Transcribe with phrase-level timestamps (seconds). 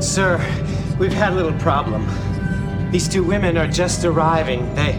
[0.00, 0.38] Sir,
[1.00, 2.06] we've had a little problem.
[2.92, 4.72] These two women are just arriving.
[4.76, 4.94] They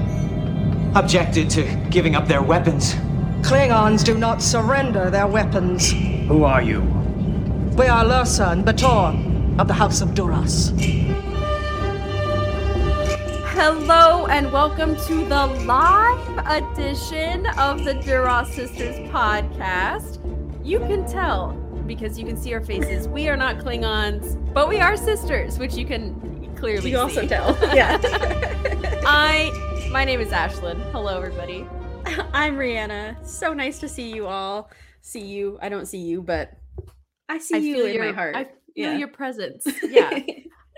[0.94, 2.96] objected to giving up their weapons.
[3.42, 5.92] Klingons do not surrender their weapons.
[6.28, 6.82] Who are you?
[7.78, 10.74] We are Lursa and B'Etor of the House of Duras.
[13.56, 20.20] Hello and welcome to the live edition of the Duras Sisters podcast.
[20.66, 21.59] You can tell
[21.90, 23.08] because you can see our faces.
[23.08, 27.02] We are not Klingons, but we are sisters, which you can clearly You see.
[27.02, 27.58] also tell.
[27.76, 27.98] Yeah.
[29.08, 30.80] I my name is Ashlyn.
[30.92, 31.66] Hello everybody.
[32.32, 33.26] I'm Rhianna.
[33.26, 34.70] So nice to see you all.
[35.02, 35.58] See you.
[35.64, 36.52] I don't see you, but
[37.28, 38.36] I see I you in your my heart.
[38.36, 38.98] I feel Yeah.
[38.98, 39.66] your presence.
[39.84, 40.12] Yeah.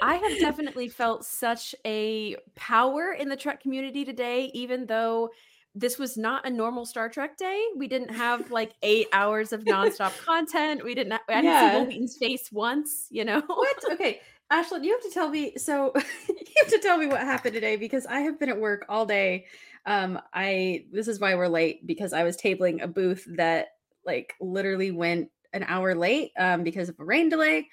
[0.03, 5.29] I have definitely felt such a power in the Trek community today, even though
[5.73, 7.63] this was not a normal Star Trek day.
[7.77, 10.83] We didn't have like eight hours of nonstop content.
[10.83, 11.13] We didn't.
[11.13, 11.71] I didn't Yeah.
[11.71, 13.07] see Wil Wheaton's face once.
[13.09, 13.41] You know.
[13.47, 13.77] what?
[13.91, 14.19] Okay.
[14.51, 15.53] Ashlyn, you have to tell me.
[15.57, 15.93] So
[16.27, 19.05] you have to tell me what happened today because I have been at work all
[19.05, 19.45] day.
[19.85, 23.67] Um, I this is why we're late because I was tabling a booth that
[24.05, 27.69] like literally went an hour late um because of a rain delay.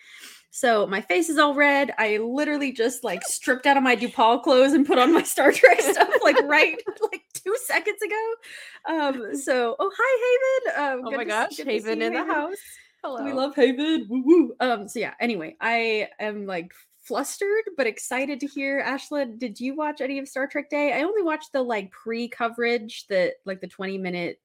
[0.50, 1.92] So my face is all red.
[1.98, 5.50] I literally just like stripped out of my DePaul clothes and put on my Star
[5.52, 6.80] Trek stuff like right
[7.12, 8.94] like two seconds ago.
[8.94, 10.98] Um, so oh hi Haven.
[11.00, 12.34] Um, Oh my gosh, see Haven you, in the Haven.
[12.34, 12.56] house.
[13.02, 13.24] Hello.
[13.24, 14.06] We love Haven.
[14.08, 14.54] Woo woo.
[14.60, 16.72] Um, so yeah, anyway, I am like
[17.02, 19.38] flustered but excited to hear Ashlyn.
[19.38, 20.92] Did you watch any of Star Trek Day?
[20.92, 24.40] I only watched the like pre-coverage that like the 20 minute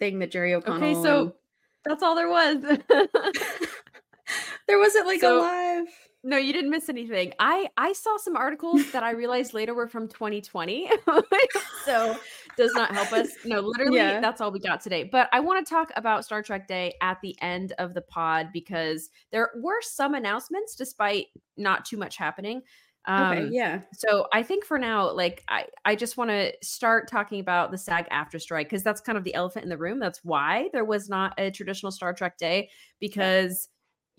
[0.00, 0.82] thing that Jerry O'Connell.
[0.82, 1.34] Okay, so
[1.84, 2.56] that's all there was.
[4.68, 5.86] there wasn't like So- a live.
[6.24, 7.32] No, you didn't miss anything.
[7.38, 10.90] I I saw some articles that I realized later were from 2020.
[11.84, 12.16] so
[12.56, 13.28] does not help us.
[13.44, 14.20] No, literally Yeah.
[14.20, 15.04] that's all we got today.
[15.04, 18.48] But I want to talk about Star Trek Day at the end of the pod
[18.52, 22.62] because there were some announcements despite not too much happening.
[23.08, 23.82] Okay, Um, yeah.
[23.94, 27.78] so I think for now, like I, I just want to start talking about the
[27.78, 30.00] SAG-AFTRA strike because that's kind of the elephant in the room.
[30.00, 32.70] That's why there was not a traditional Star Trek day
[33.00, 33.68] because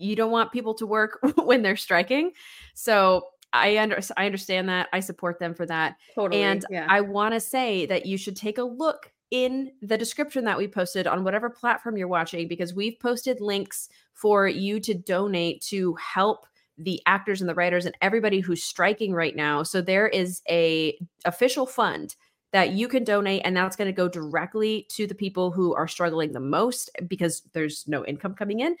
[0.00, 2.32] you don't want people to work when they're striking.
[2.74, 4.88] So I under I understand that.
[4.92, 5.96] I support them for that.
[6.14, 6.42] Totally.
[6.42, 6.86] And yeah.
[6.88, 10.66] I want to say that you should take a look in the description that we
[10.66, 15.94] posted on whatever platform you're watching because we've posted links for you to donate to
[15.94, 16.46] help
[16.78, 19.62] the actors and the writers and everybody who's striking right now.
[19.62, 22.16] So there is a official fund
[22.52, 25.86] that you can donate and that's going to go directly to the people who are
[25.86, 28.76] struggling the most because there's no income coming in.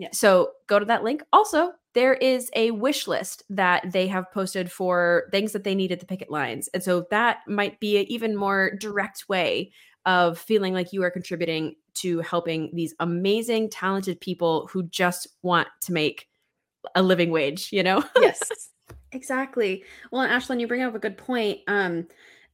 [0.00, 0.08] Yeah.
[0.12, 1.22] So go to that link.
[1.30, 5.92] Also, there is a wish list that they have posted for things that they need
[5.92, 6.70] at the picket lines.
[6.72, 9.72] And so that might be an even more direct way
[10.06, 15.68] of feeling like you are contributing to helping these amazing, talented people who just want
[15.82, 16.28] to make
[16.94, 18.02] a living wage, you know?
[18.18, 18.40] yes
[19.12, 22.06] exactly well and ashlyn you bring up a good point um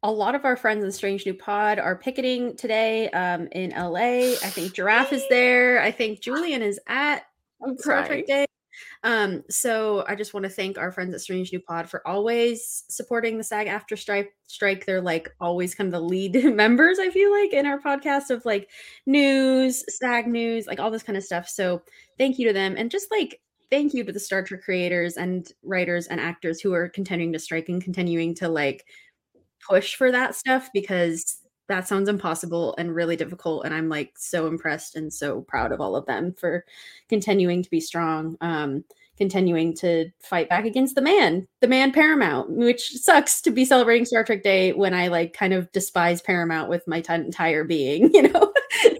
[0.02, 3.94] a lot of our friends in strange new pod are picketing today um in la
[3.94, 7.24] i think giraffe is there i think julian is at
[7.60, 7.74] Star
[8.04, 8.06] crying.
[8.06, 8.46] Trek Day.
[9.02, 12.84] Um, so I just want to thank our friends at Strange New Pod for always
[12.88, 14.86] supporting the SAG-AFTRA strike strike.
[14.86, 18.44] They're like always kind of the lead members, I feel like, in our podcast of
[18.44, 18.68] like
[19.06, 21.48] news, SAG news, like all this kind of stuff.
[21.48, 21.82] So
[22.18, 22.74] thank you to them.
[22.76, 23.40] And just like
[23.70, 27.38] thank you to the Star Trek creators and writers and actors who are continuing to
[27.38, 28.84] strike and continuing to like
[29.66, 34.46] push for that stuff because that sounds impossible and really difficult and i'm like so
[34.46, 36.64] impressed and so proud of all of them for
[37.08, 38.84] continuing to be strong um
[39.16, 44.04] continuing to fight back against the man the man paramount which sucks to be celebrating
[44.04, 48.10] star trek day when i like kind of despise paramount with my t- entire being
[48.14, 48.52] you know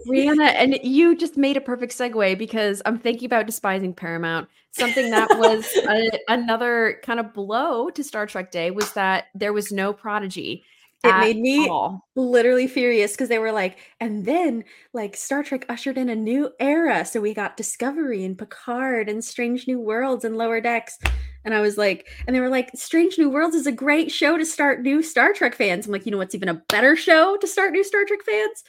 [0.07, 4.47] Rhianna, and you just made a perfect segue because I'm thinking about despising Paramount.
[4.71, 9.53] Something that was a, another kind of blow to Star Trek Day was that there
[9.53, 10.63] was no prodigy.
[11.03, 12.07] It made me all.
[12.15, 14.63] literally furious because they were like, and then
[14.93, 17.05] like Star Trek ushered in a new era.
[17.05, 20.97] So we got Discovery and Picard and Strange New Worlds and Lower Decks.
[21.45, 24.37] And I was like, and they were like, Strange New Worlds is a great show
[24.37, 25.85] to start new Star Trek fans.
[25.85, 28.63] I'm like, you know what's even a better show to start new Star Trek fans?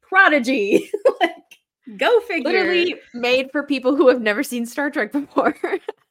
[0.00, 0.90] Prodigy.
[1.20, 1.34] like,
[1.98, 2.50] go figure.
[2.50, 5.54] literally made for people who have never seen Star Trek before.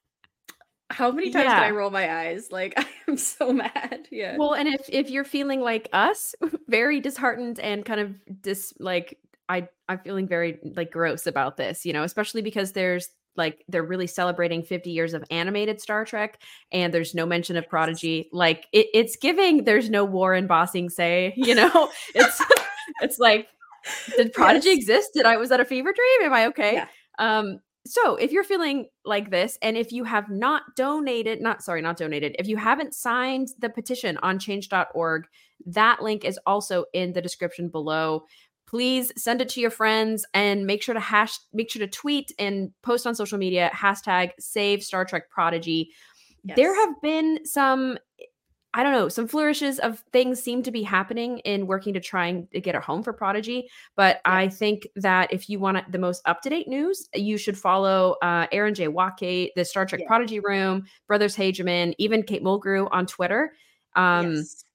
[0.95, 1.59] how many times Yeah.
[1.59, 2.47] did I roll my eyes?
[2.51, 4.07] Like, I am so mad.
[4.11, 4.37] Yeah.
[4.37, 6.33] well, and if if you're feeling like us,
[6.67, 9.17] very disheartened and kind of dis like
[9.49, 13.83] I I'm feeling very like gross about this, you know, especially because there's like they're
[13.83, 18.29] really celebrating 50 years of animated Star Trek and there's no mention of Prodigy.
[18.31, 21.89] Like it, it's giving there's no war Warren Bossing say, you know.
[22.15, 22.41] it's
[23.01, 23.47] it's like
[24.15, 24.77] did Prodigy Yes.
[24.77, 25.09] exist?
[25.13, 26.27] Did I was that a fever dream?
[26.27, 26.73] Am I okay?
[26.75, 26.87] Yeah.
[27.19, 31.81] Um so if you're feeling like this and if you have not donated not sorry
[31.81, 35.25] not donated if you haven't signed the petition on change.org
[35.65, 38.25] that link is also in the description below.
[38.67, 42.31] Please send it to your friends and make sure to hash make sure to tweet
[42.39, 45.91] and post on social media hashtag save star trek prodigy.
[46.55, 47.97] There have been some
[48.75, 52.27] i don't know some flourishes of things seem to be happening in working to try
[52.27, 56.21] and get a home for prodigy but i think that if you want the most
[56.25, 60.07] up-to-date news you should follow uh, aaron j waltke the star trek Yeah.
[60.07, 63.53] prodigy room brothers hageman even kate mulgrew on twitter
[63.95, 64.65] um Yes.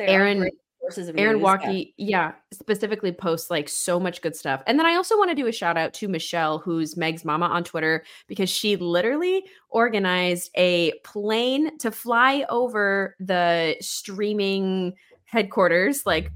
[0.00, 0.50] Aaron-
[0.90, 2.08] sources of Aaron news, yeah.
[2.08, 4.62] Yeah, specifically posts like so much good stuff.
[4.66, 7.46] And then I also want to do a shout out to Michelle, who's Meg's mama
[7.46, 14.94] on Twitter, because she literally organized a plane to fly over the streaming
[15.24, 16.32] headquarters, like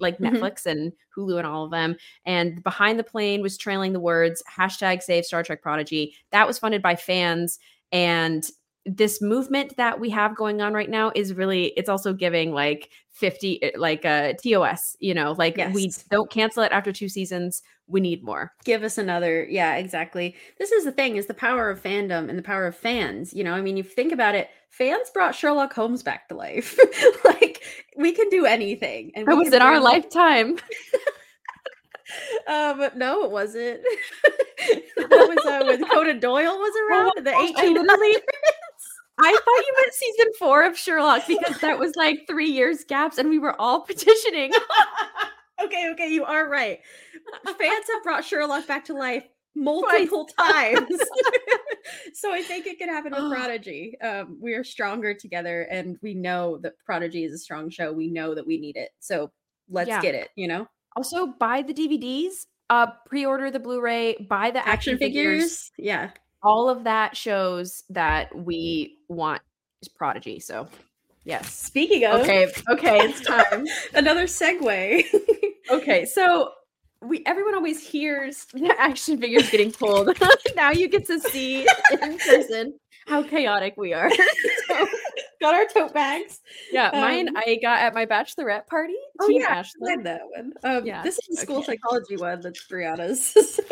[0.00, 0.32] like Mhm.
[0.32, 1.96] Netflix and Hulu and all of them.
[2.26, 6.14] And behind the plane was trailing the words hashtag save Star Trek Prodigy.
[6.30, 7.58] That was funded by fans.
[7.90, 8.46] And
[8.96, 12.90] this movement that we have going on right now is really it's also giving like
[13.10, 17.62] 50 eh, like a TOS, you know, like we don't cancel it after two seasons.
[17.90, 18.52] We need more.
[18.64, 22.36] give us another yeah exactly this is the thing is the power of fandom and
[22.38, 25.72] the power of fans you know i mean you think about it fans brought sherlock
[25.72, 26.78] holmes back to life
[27.24, 27.62] like
[27.96, 30.58] we can do anything and That was in our lifetime.
[32.46, 33.80] um no it wasn't
[34.96, 38.16] that was uh, when conan doyle was around in the gosh, I 1800s literally-
[39.20, 43.18] I thought you meant season four of Sherlock because that was like three years gaps
[43.18, 44.52] and we were all petitioning.
[45.62, 46.80] okay okay you are right.
[47.44, 49.24] Fans have brought sherlock back to life
[49.54, 50.88] multiple times.
[52.14, 53.98] So i think it could happen with prodigy.
[54.00, 57.92] Um, we are stronger together and we know that prodigy is a strong show.
[57.92, 58.90] We know that we need it.
[59.00, 59.30] So
[59.68, 60.00] let's Yeah.
[60.00, 60.68] get it you know?
[60.96, 65.70] Also, buy the DVDs, uh, pre-order the Blu-ray, buy the action, figures.
[65.78, 66.10] yeah.
[66.42, 69.40] All of that shows that we want
[69.82, 70.40] is Prodigy.
[70.40, 70.68] So,
[71.24, 71.52] yes.
[71.54, 73.66] speaking of Okay, okay, it's time.
[73.94, 75.04] another segue
[75.70, 76.52] okay, so
[77.02, 80.16] we everyone always hears the action figures getting pulled.
[80.56, 81.66] now you get to see
[82.02, 82.74] in person
[83.06, 84.10] how chaotic we are.
[84.66, 84.86] So,
[85.40, 86.40] got our tote bags
[86.72, 88.96] yeah, mine Um, I got at my bachelorette party.
[89.20, 89.96] oh Team yeah I Ashley.
[90.02, 91.66] that one um, Yeah, this is the school okay.
[91.76, 93.24] psychology one that's brianna's
[93.54, 93.62] so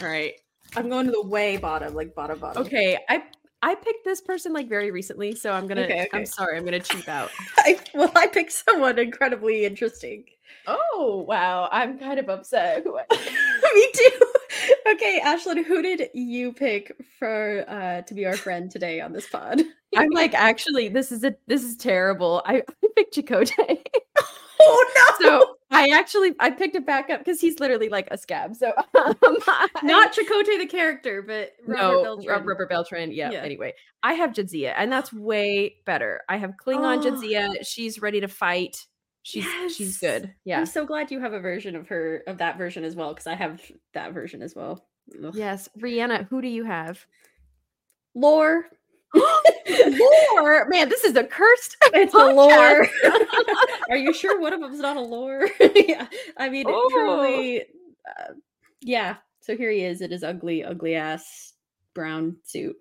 [0.00, 0.32] All right.
[0.74, 3.24] i'm going to the way bottom like bottom bottom Okay, I
[3.62, 5.82] I picked this person like very recently, so I'm gonna.
[5.82, 6.08] Okay, okay.
[6.12, 7.30] I'm sorry, I'm gonna cheap out.
[7.58, 10.24] I, well, I picked someone incredibly interesting.
[10.66, 12.84] Oh wow, I'm kind of upset.
[13.74, 14.20] Me too.
[14.92, 19.28] Okay, Ashlyn, who did you pick for uh to be our friend today on this
[19.28, 19.62] pod?
[19.96, 22.42] I'm like, actually, this is a this is terrible.
[22.44, 23.84] I, I picked Chakotay.
[24.60, 28.54] Oh so I actually I picked it back up because he's literally like a scab.
[28.56, 28.84] So um,
[29.24, 32.46] I- Not Chakotay the character, but Robert no Beltran.
[32.46, 33.12] Robert Beltran.
[33.12, 33.40] Yeah, Yeah.
[33.42, 33.72] Anyway,
[34.02, 36.20] I have Jadzia, and that's way better.
[36.28, 37.10] I have Klingon Oh.
[37.10, 37.66] Jadzia.
[37.66, 38.86] She's ready to fight.
[39.22, 40.34] She's she's good.
[40.44, 40.58] Yeah.
[40.58, 43.26] I'm so glad you have a version of her of that version as well because
[43.26, 43.60] I have
[43.94, 44.84] that version as well.
[45.24, 45.34] Ugh.
[45.34, 46.28] Yes, Rhianna.
[46.28, 47.06] Who do you have?
[48.14, 48.66] Lore.
[49.14, 51.76] Lore, man, this is a cursed.
[51.94, 52.86] It's a lore.
[53.90, 55.48] Are you sure one of them's not a lore?
[55.74, 56.06] yeah.
[56.38, 56.88] I mean, Oh.
[56.90, 57.62] truly.
[58.08, 58.32] Uh,
[58.80, 59.16] yeah.
[59.40, 61.52] So here he is in his ugly, ugly ass
[61.94, 62.76] brown suit.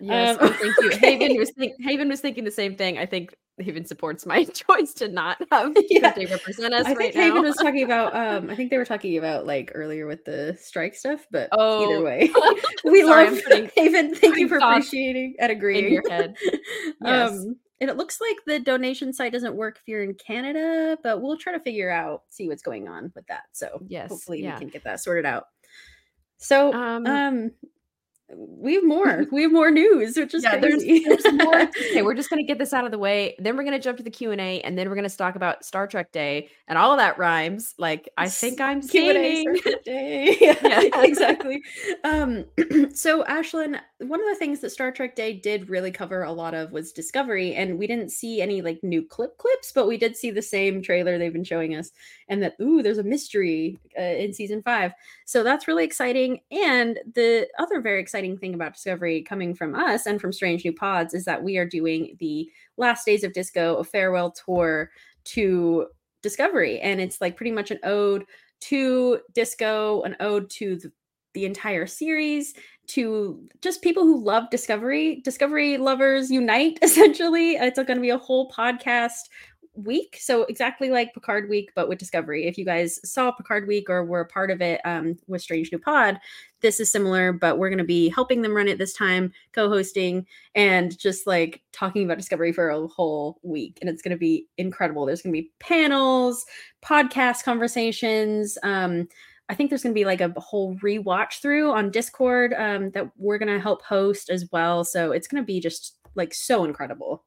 [0.00, 0.90] Yes, Um, oh, thank you.
[0.92, 1.18] okay.
[1.18, 2.98] Haven was think, Haven was thinking the same thing.
[2.98, 6.12] I think Haven supports my choice to not have Yeah.
[6.12, 8.14] they represent us I right think Haven was talking about.
[8.14, 11.90] Um, I think they were talking about like earlier with the strike stuff, but Oh.
[11.90, 12.30] either way,
[12.84, 14.14] we Sorry, love putting Haven.
[14.14, 15.92] Thank you for appreciating and in agreeing.
[15.92, 16.36] your head.
[17.02, 17.30] Yes.
[17.32, 21.22] Um, and it looks like the donation site doesn't work if you're in Canada, but
[21.22, 23.42] we'll try to figure out, see what's going on with that.
[23.52, 24.54] So Yes, hopefully yeah.
[24.54, 25.44] we can get that sorted out.
[26.38, 27.50] So Um, um,
[28.36, 29.24] we have more.
[29.32, 31.04] we have more news, which is yeah, there's, crazy.
[31.04, 31.62] there's more.
[31.62, 33.34] Okay, we're just gonna get this out of the way.
[33.38, 35.64] Then we're gonna jump to the Q and A, and then we're gonna talk about
[35.64, 37.74] Star Trek Day and all of that rhymes.
[37.78, 39.44] Like I think I'm Q&A
[39.84, 40.36] Day.
[40.40, 41.02] yeah, Yeah.
[41.02, 41.62] exactly.
[42.04, 42.44] Um,
[42.94, 46.54] so, Ashlyn, one of the things that Star Trek Day did really cover a lot
[46.54, 50.16] of was discovery, and we didn't see any like new clip clips, but we did
[50.16, 51.90] see the same trailer they've been showing us,
[52.28, 54.92] and that ooh, there's a mystery uh, in season five.
[55.24, 56.40] So that's really exciting.
[56.52, 60.72] And the other very exciting thing about Discovery coming from us and from Strange New
[60.72, 64.90] Pods is that we are doing the Last Days of Disco, a farewell tour
[65.24, 65.88] to
[66.22, 68.24] Discovery, and it's like pretty much an ode
[68.60, 70.92] to disco, an ode to the,
[71.34, 72.54] the entire series,
[72.88, 75.20] to just people who love Discovery.
[75.24, 77.52] Discovery lovers unite, essentially.
[77.52, 79.28] It's going to be a whole podcast
[79.78, 80.18] week.
[80.20, 82.46] So exactly like Picard week, but with Discovery.
[82.46, 85.70] If you guys saw Picard week or were a part of it um, with Strange
[85.70, 86.18] New Pod,
[86.60, 90.26] this is similar, but we're going to be helping them run it this time, co-hosting
[90.54, 93.78] and just like talking about Discovery for a whole week.
[93.80, 95.06] And it's going to be incredible.
[95.06, 96.44] There's going to be panels,
[96.82, 98.58] podcast conversations.
[98.62, 99.08] Um,
[99.48, 103.10] I think there's going to be like a whole rewatch through on Discord um, that
[103.16, 104.84] we're going to help host as well.
[104.84, 107.24] So it's going to be just like so incredible.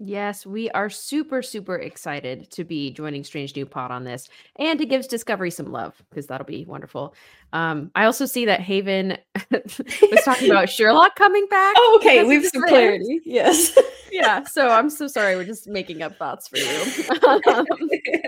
[0.00, 4.76] Yes, we are super, super excited to be joining Strange New Pod on this and
[4.80, 7.14] to give Discovery some love because that'll be wonderful.
[7.54, 9.16] Um, I also see that Haven
[9.52, 11.74] was talking about Sherlock coming back.
[11.78, 12.24] Oh, okay.
[12.24, 13.20] We have some clarity.
[13.24, 13.78] Yes.
[14.12, 14.42] yeah.
[14.42, 15.36] So I'm so sorry.
[15.36, 17.04] We're just making up thoughts for you.
[17.46, 17.64] um,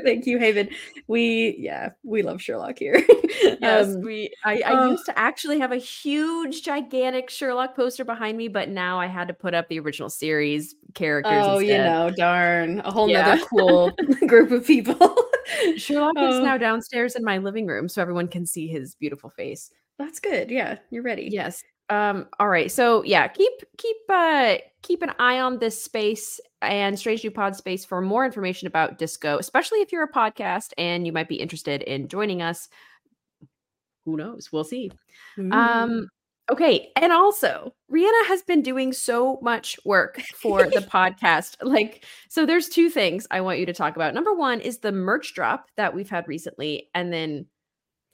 [0.04, 0.68] Thank you, Haven.
[1.08, 3.04] We, yeah, we love Sherlock here.
[3.60, 4.30] yes, um, we.
[4.44, 8.68] I, I uh, used to actually have a huge, gigantic Sherlock poster behind me, but
[8.68, 11.44] now I had to put up the original series characters.
[11.44, 11.78] Oh, instead.
[11.78, 13.34] you know, darn, a whole yeah.
[13.34, 13.90] nother cool
[14.28, 15.16] group of people.
[15.76, 19.70] Sherlock is now downstairs in my living room, so everyone can see his beautiful face.
[19.98, 20.50] That's good.
[20.50, 21.28] Yeah, you're ready.
[21.30, 21.62] Yes.
[21.88, 22.26] Um.
[22.38, 22.70] All right.
[22.70, 27.54] So yeah, keep keep uh keep an eye on this space and Strange New Pod
[27.54, 31.36] space for more information about disco, especially if you're a podcast and you might be
[31.36, 32.68] interested in joining us.
[34.04, 34.50] Who knows?
[34.52, 34.90] We'll see.
[35.38, 35.52] Mm.
[35.52, 36.08] Um.
[36.50, 36.92] Okay.
[36.96, 41.56] And also, Rhianna has been doing so much work for the podcast.
[41.60, 44.14] Like, so there's two things I want you to talk about.
[44.14, 46.88] Number one is the merch drop that we've had recently.
[46.94, 47.46] And then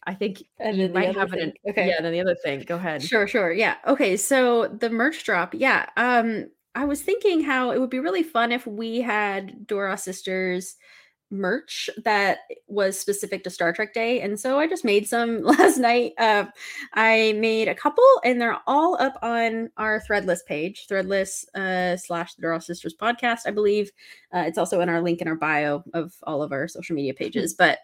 [0.06, 1.54] I think and you might have it.
[1.68, 1.88] okay.
[1.88, 2.00] Yeah.
[2.00, 2.64] Then the other thing.
[2.66, 3.02] Go ahead.
[3.02, 3.26] Sure.
[3.26, 3.52] Sure.
[3.52, 3.76] Yeah.
[3.86, 4.16] Okay.
[4.16, 5.54] So the merch drop.
[5.54, 5.86] Yeah.
[5.96, 10.76] Um, I was thinking how it would be really fun if we had Duras Sisters
[11.32, 14.20] merch that was specific to Star Trek Day.
[14.20, 16.12] And so I just made some last night.
[16.18, 16.46] Uh,
[16.92, 22.34] I made a couple and they're all up on our Threadless page, Threadless uh, slash
[22.34, 23.90] the Duras Sisters podcast, I believe.
[24.32, 27.12] Uh, it's also in our link in our bio of all of our social media
[27.12, 27.18] hmm.
[27.18, 27.54] pages.
[27.54, 27.78] But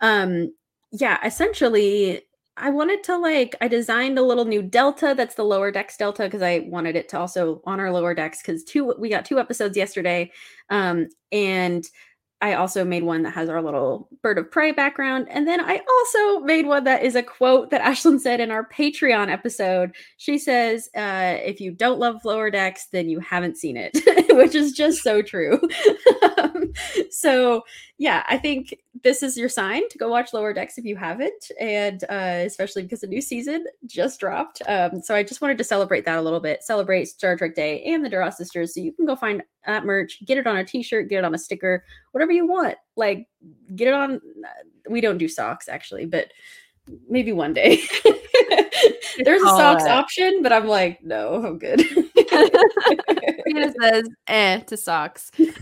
[0.00, 0.54] um,
[0.92, 2.22] yeah, essentially,
[2.56, 6.24] I wanted to like I designed a little new delta that's the lower decks delta
[6.24, 9.40] because I wanted it to also on our lower decks because two we got two
[9.40, 10.30] episodes yesterday
[10.68, 11.84] um and
[12.42, 15.28] I also made one that has our little bird of prey background.
[15.30, 18.68] And then I also made one that is a quote that Ashlyn said in our
[18.68, 19.94] Patreon episode.
[20.16, 23.96] She says, uh, if you don't love Lower Decks, then you haven't seen it,
[24.36, 25.60] which is just so true.
[27.10, 27.62] so,
[27.98, 31.50] yeah, I think this is your sign to go watch Lower Decks if you haven't.
[31.60, 34.62] And uh, especially because the new season just dropped.
[34.66, 37.82] Um, so I just wanted to celebrate that a little bit, celebrate Star Trek Day
[37.84, 38.74] and the Duras sisters.
[38.74, 41.24] So you can go find that merch, get it on a t shirt, get it
[41.24, 42.76] on a sticker, whatever you want.
[42.96, 43.28] Like,
[43.74, 44.20] get it on.
[44.88, 46.28] We don't do socks actually, but
[47.08, 47.80] maybe one day.
[49.24, 51.84] There's a socks option, but I'm like, no, I'm good.
[53.54, 55.30] It says eh to socks.
[55.38, 55.52] yeah,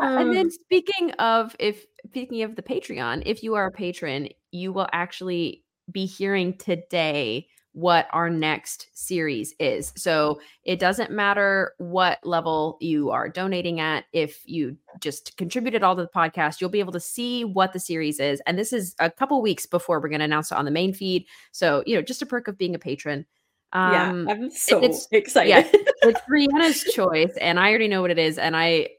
[0.00, 4.28] and then um, speaking of if speaking of the Patreon, if you are a patron,
[4.52, 9.92] you will actually be hearing today what our next series is.
[9.96, 14.04] So it doesn't matter what level you are donating at.
[14.12, 17.80] If you just contributed all to the podcast, you'll be able to see what the
[17.80, 18.40] series is.
[18.46, 20.94] And this is a couple weeks before we're going to announce it on the main
[20.94, 21.26] feed.
[21.50, 23.26] So, you know, just a perk of being a patron.
[23.72, 25.50] Um, yeah, I'm so it's, excited.
[25.50, 25.68] Yeah,
[26.02, 28.38] it's Brianna's choice, and I already know what it is.
[28.38, 28.90] And I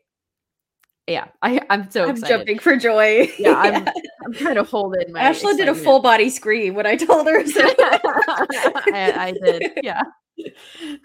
[1.08, 2.38] yeah, I, I'm so I'm excited.
[2.38, 3.32] jumping for joy.
[3.38, 3.88] Yeah, I'm,
[4.26, 5.22] I'm kind of holding my.
[5.22, 7.46] Ashlyn did a full body scream when I told her.
[7.46, 7.62] So.
[7.80, 9.80] I, I, did.
[9.84, 10.02] Yeah.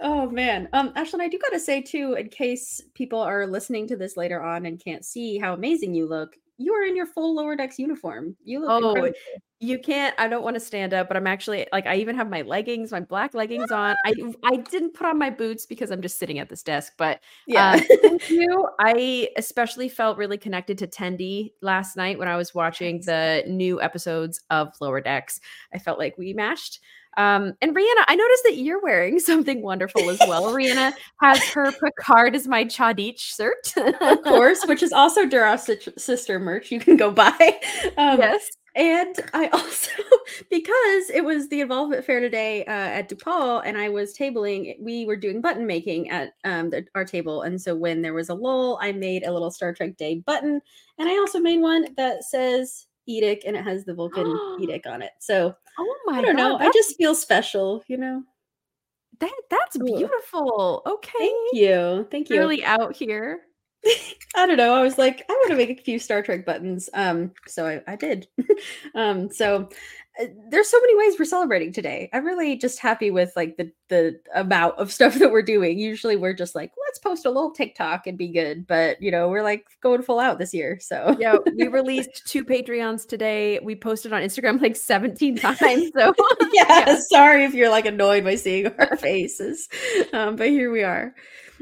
[0.01, 3.97] Oh man, um, Ashlyn, I do gotta say too, in case people are listening to
[3.97, 7.35] this later on and can't see how amazing you look, you are in your full
[7.35, 8.37] lower decks uniform.
[8.45, 9.19] You look oh, incredible.
[9.61, 10.15] you can't.
[10.19, 12.93] I don't want to stand up, but I'm actually like I even have my leggings,
[12.93, 13.97] my black leggings on.
[14.05, 14.15] I
[14.45, 16.93] I didn't put on my boots because I'm just sitting at this desk.
[16.99, 18.69] But yeah, uh, thank you.
[18.79, 23.81] I especially felt really connected to Tendi last night when I was watching the new
[23.81, 25.41] episodes of Lower Decks.
[25.73, 26.81] I felt like we matched.
[27.17, 30.53] Um, and Rhianna, I noticed that you're wearing something wonderful as well.
[30.55, 36.39] Rhianna has her Picard is my cha'DIch shirt, of course, which is also Duras sister
[36.39, 36.71] merch.
[36.71, 37.61] You can go buy.
[37.97, 38.51] Um, yes.
[38.77, 39.91] And I also,
[40.51, 45.05] because it was the involvement fair today uh, at DePaul, and I was tabling, we
[45.07, 47.43] were doing button making at um, the, our table.
[47.43, 50.61] And so when there was a lull, I made a little Star Trek Day button.
[50.99, 54.25] And I also made one that says IDIC and it has the Vulcan
[54.61, 55.13] IDIC on it.
[55.19, 56.59] So oh my I don't God, know.
[56.59, 58.23] I just feel special, you know.
[59.19, 60.83] That that's beautiful.
[60.87, 61.19] Okay.
[61.19, 62.09] Thank you.
[62.11, 62.39] Thank you.
[62.39, 63.41] Really out here.
[64.37, 64.75] I don't know.
[64.75, 66.89] I was like, I want to make a few Star Trek buttons.
[66.95, 68.29] Um, so I, I did.
[68.95, 69.69] um, so
[70.49, 72.11] there's so many ways we're celebrating today.
[72.13, 75.79] I'm really just happy with like the the amount of stuff that we're doing.
[75.79, 79.29] Usually we're just like, let's post a little TikTok and be good, but you know,
[79.29, 80.79] we're like going full out this year.
[80.81, 83.61] So yeah, we released two Patreons today.
[83.63, 85.91] We posted on Instagram like 17 times.
[85.97, 86.15] So
[86.53, 89.69] yeah, yeah, sorry if you're like annoyed by seeing our faces,
[90.13, 91.15] um, but here we are.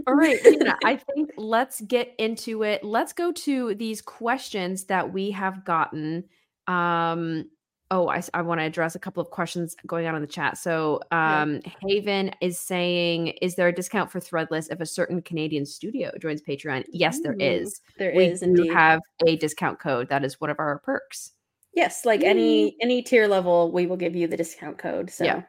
[0.06, 0.38] All right,
[0.84, 2.84] I think let's get into it.
[2.84, 6.24] Let's go to these questions that we have gotten.
[6.68, 7.46] Um,
[7.90, 10.58] oh, I, I want to address a couple of questions going on in the chat.
[10.58, 11.72] So, um, yeah.
[11.82, 16.42] Haven is saying, is there a discount for Threadless if a certain Canadian studio joins
[16.42, 16.84] Patreon?
[16.92, 17.80] Yes, there is.
[17.98, 18.42] There we is.
[18.42, 20.08] We have a discount code.
[20.08, 21.32] That is one of our perks.
[21.74, 25.10] Yes, like any any tier level, we will give you the discount code.
[25.10, 25.42] So yeah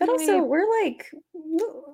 [0.00, 1.12] but also we're like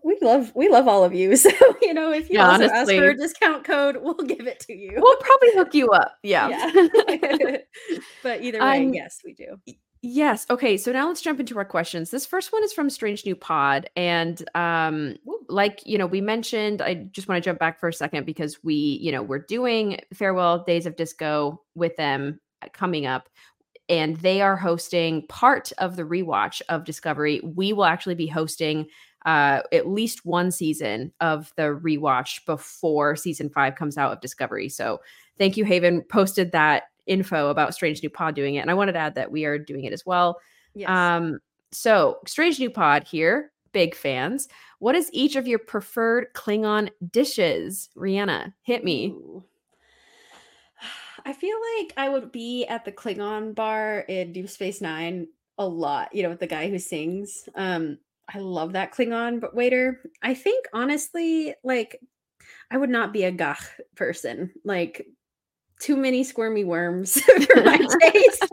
[0.02, 1.50] we love we love all of you so
[1.82, 4.60] you know if you yeah, also honestly, ask for a discount code we'll give it
[4.60, 7.56] to you we'll probably hook you up yeah, yeah.
[8.22, 9.60] but either way um, yes we do
[10.06, 13.26] yes okay so now let's jump into our questions this first one is from strange
[13.26, 15.16] new pod and um
[15.48, 18.62] like you know we mentioned i just want to jump back for a second because
[18.62, 23.28] we you know we're doing farewell days of disco with them uh, coming up
[23.88, 27.40] and they are hosting part of the rewatch of Discovery.
[27.44, 28.86] We will actually be hosting
[29.24, 34.68] uh, at least one season of the rewatch before season five comes out of Discovery.
[34.68, 35.00] So
[35.38, 36.02] thank you, Haven.
[36.02, 39.30] Posted that info about Strange New Pod doing it, and I wanted to add that
[39.30, 40.40] we are doing it as well.
[40.74, 40.90] Yes.
[40.90, 41.40] Um,
[41.72, 44.48] so Strange New Pod here, big fans.
[44.78, 47.88] What is each of your preferred Klingon dishes?
[47.96, 49.08] Rhianna, hit me.
[49.08, 49.44] Ooh.
[51.24, 55.66] I feel like I would be at the Klingon bar in Deep Space Nine a
[55.66, 57.48] lot, you know, with the guy who sings.
[57.54, 57.98] Um,
[58.32, 60.00] I love that Klingon but waiter.
[60.22, 62.00] I think honestly, like,
[62.70, 63.62] I would not be a gagh
[63.94, 64.52] person.
[64.64, 65.06] Like,
[65.80, 68.48] too many squirmy worms for my taste.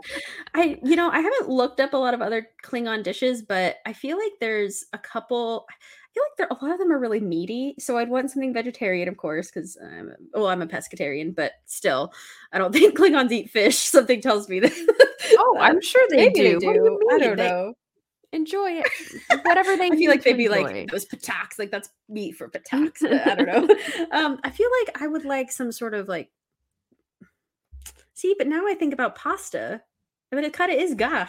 [0.54, 3.92] I, you know, I haven't looked up a lot of other Klingon dishes, but I
[3.92, 5.74] feel like there's a couple I
[6.14, 7.74] feel like there a lot of them are really meaty.
[7.78, 12.12] So I'd want something vegetarian, of course, because I'm well, I'm a pescatarian, but still,
[12.52, 13.78] I don't think Klingons eat fish.
[13.78, 14.72] Something tells me that.
[15.38, 16.60] oh, I'm sure they do.
[16.60, 16.72] do.
[16.72, 17.74] do I don't they know.
[18.32, 18.86] Enjoy it,
[19.44, 19.86] whatever they.
[19.86, 23.04] I feel like they'd be like those pataks, like that's meat for pataks.
[23.04, 23.74] I don't know.
[24.10, 26.30] um, I feel like I would like some sort of like.
[28.14, 29.82] See, but now I think about pasta.
[30.32, 31.28] I mean, it kind of is gagh.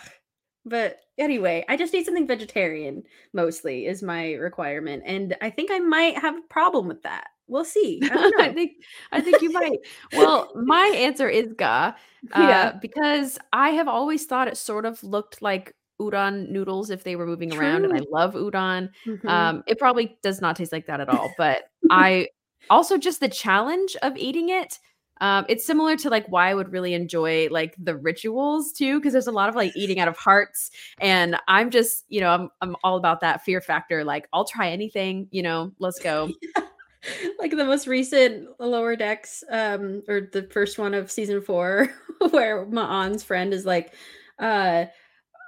[0.65, 5.03] But anyway, I just need something vegetarian mostly is my requirement.
[5.05, 7.27] And I think I might have a problem with that.
[7.47, 8.01] We'll see.
[8.03, 8.71] I, I think
[9.11, 9.79] I think you might.
[10.13, 11.93] Well, my answer is gagh.
[12.31, 12.71] Uh, yeah.
[12.81, 17.27] because I have always thought it sort of looked like udon noodles if they were
[17.27, 17.61] moving True.
[17.61, 18.89] around and I love udon.
[19.05, 19.27] Mm-hmm.
[19.27, 22.29] Um, it probably does not taste like that at all, but I
[22.69, 24.79] also just the challenge of eating it
[25.21, 29.13] um, it's similar to like why I would really enjoy like the rituals too, because
[29.13, 32.49] there's a lot of like eating out of hearts, and I'm just you know I'm
[32.61, 34.03] I'm all about that fear factor.
[34.03, 36.31] Like I'll try anything, you know, let's go.
[37.39, 41.89] like the most recent lower decks, um, or the first one of season four,
[42.31, 43.93] where Ma'an's friend is like,
[44.39, 44.85] uh,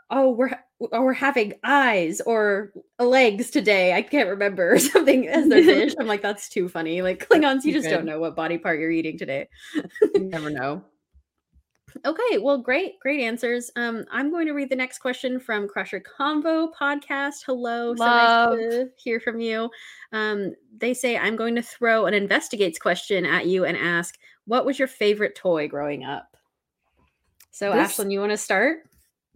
[0.10, 3.94] oh, we're or having eyes or legs today.
[3.94, 5.94] I can't remember something as their dish.
[6.00, 7.02] I'm like, that's too funny.
[7.02, 9.48] Like Klingons, you just don't know what body part you're eating today.
[10.14, 10.84] you never know.
[12.06, 13.72] Okay, well, great, great answers.
[13.76, 17.38] Um, I'm going to read the next question from Crusher Convo podcast.
[17.44, 18.54] Hello, Love.
[18.54, 19.72] so nice to hear from you.
[20.12, 24.66] Um, they say I'm going to throw an investigates question at you and ask, what
[24.66, 26.38] was your favorite toy growing up?
[27.50, 28.80] So, this- Ashlyn, you want to start?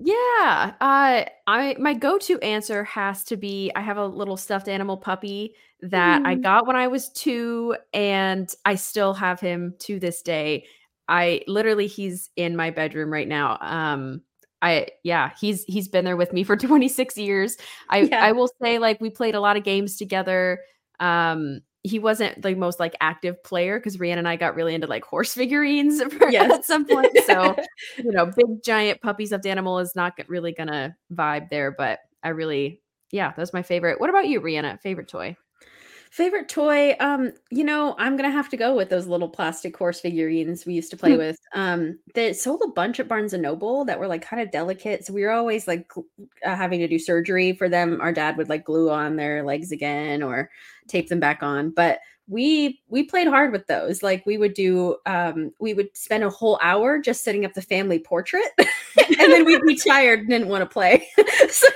[0.04, 4.98] Yeah, uh, I my go-to answer has to be I have a little stuffed animal
[4.98, 6.28] puppy that mm.
[6.28, 10.66] I got when I was 2 and I still have him to this day.
[11.08, 13.60] I literally he's in my bedroom right now.
[13.62, 14.22] Um
[14.64, 17.58] I yeah, he's he's been there with me for 26 years.
[17.90, 18.24] I yeah.
[18.26, 20.62] I will say like we played a lot of games together.
[21.00, 24.88] Um he wasn't the most like active player because Rhianna and I got really into
[24.88, 26.52] like horse figurines yes.
[26.52, 27.17] at some point.
[27.26, 27.56] So,
[27.98, 31.72] you know, big giant puppy stuffed animal is not really gonna vibe there.
[31.72, 34.00] But I really, yeah, that's my favorite.
[34.00, 34.80] What about you, Rihanna?
[34.82, 35.36] Favorite toy?
[36.12, 40.02] Favorite toy, um, you know, I'm gonna have to go with those little plastic horse
[40.02, 41.38] figurines we used to play with.
[41.54, 45.06] Um, they sold a bunch at Barnes and Noble that were like kind of delicate,
[45.06, 45.89] so we were always like
[46.46, 48.02] uh, having to do surgery for them.
[48.02, 50.52] Our dad would like glue on their legs again or
[50.92, 54.02] tape them back on, but we we played hard with those.
[54.02, 57.62] Like we would do um we would spend a whole hour just setting up the
[57.62, 61.08] family portrait and then we'd be tired and didn't want to play.
[61.50, 61.68] So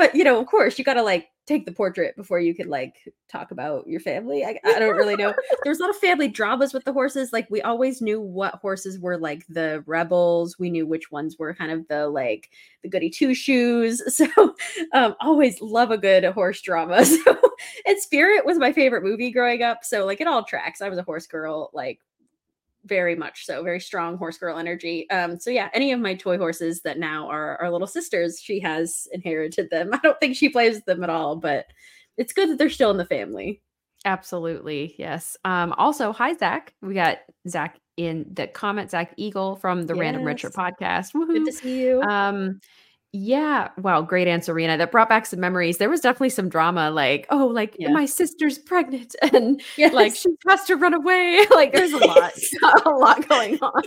[0.00, 2.68] but you know, of course, you got to like take the portrait before you could
[2.68, 2.94] like
[3.28, 4.46] talk about your family.
[4.46, 5.34] I, I don't really know.
[5.62, 7.34] There's a lot of family dramas with the horses.
[7.34, 10.58] Like we always knew what horses were like the rebels.
[10.58, 12.48] We knew which ones were kind of the like
[12.82, 14.02] the goody two shoes.
[14.10, 14.54] So
[14.94, 17.04] um always love a good horse drama.
[17.04, 17.38] So
[17.84, 19.84] and Spirit was my favorite movie growing up.
[19.84, 20.80] So like it all tracks.
[20.80, 22.00] I was a horse girl, like
[22.86, 26.38] very much so very strong horse girl energy um so yeah any of my toy
[26.38, 30.48] horses that now are our little sisters she has inherited them i don't think she
[30.48, 31.66] plays with them at all but
[32.16, 33.60] it's good that they're still in the family
[34.06, 34.94] Absolutely.
[34.98, 35.36] Yes.
[35.44, 36.72] Um, also, hi, Zach.
[36.80, 40.56] We got Zach in the comment, Zach Eagle from the Random Richer Yes.
[40.56, 41.12] podcast.
[41.12, 42.60] good to see you Um,
[43.12, 44.76] yeah, wow, great answer, Rena.
[44.76, 45.78] That brought back some memories.
[45.78, 47.90] There was definitely some drama, like, oh, like Yeah.
[47.90, 49.92] my sister's pregnant, and yes.
[49.92, 51.44] like she has to run away.
[51.50, 52.32] like, there's a lot,
[52.86, 53.82] a lot going on.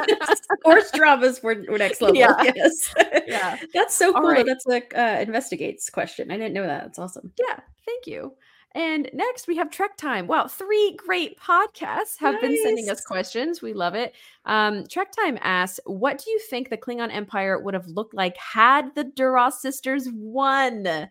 [0.66, 2.34] horse dramas were, were next level Yeah.
[2.56, 2.94] yes
[3.28, 4.46] yeah, that's so cool right.
[4.46, 7.60] that's like uh investigates question i didn't know that that's awesome yeah.
[7.86, 8.34] Thank you.
[8.76, 10.26] And next we have Trek Time.
[10.26, 13.62] Wow, three great podcasts have been sending us questions.
[13.62, 14.16] We love it.
[14.46, 18.36] Um, Trek Time asks, "What do you think the Klingon Empire would have looked like
[18.38, 21.10] had the Duras sisters won?"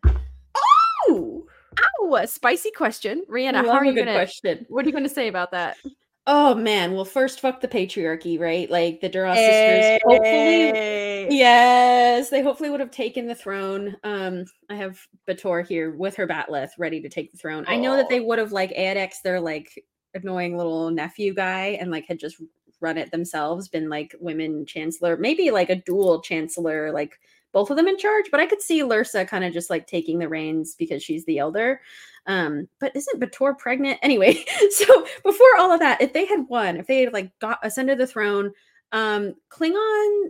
[1.09, 3.65] Oh, a spicy question, Rhianna.
[3.65, 4.13] How are you gonna?
[4.13, 5.77] question What are you going to say about that?
[6.27, 6.93] Oh man.
[6.93, 8.71] Well first fuck the patriarchy right?
[8.71, 10.01] Like the duras sisters.
[10.05, 13.97] Hopefully Yes, they hopefully would have taken the throne.
[14.05, 17.65] Um, I have B'Etor here with her bat'leth ready to take the throne.
[17.69, 21.91] I know that they would have like annexed their like annoying little nephew guy and
[21.91, 22.37] like had just
[22.81, 27.19] run it themselves, been like women chancellor, maybe like a dual chancellor, like
[27.53, 28.27] both of them in charge.
[28.31, 31.39] But I could see Lursa kind of just like taking the reins because she's the
[31.39, 31.81] elder.
[32.27, 34.45] Um, but isn't B'Etor pregnant anyway?
[34.71, 37.99] so before all of that, if they had won, if they had like got ascended
[37.99, 38.53] the throne,
[38.93, 40.29] um, Klingon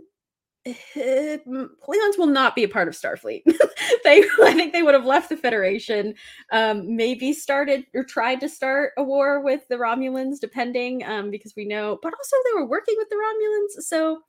[0.65, 3.43] eh, mm, Klingons will not be a part of Starfleet.
[4.03, 6.15] they, I think they would have left the Federation.
[6.51, 11.55] Um, maybe started or tried to start a war with the Romulans, depending, um, because
[11.55, 11.99] we know.
[12.01, 14.21] But also, they were working with the Romulans, so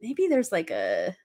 [0.00, 1.16] maybe there's like a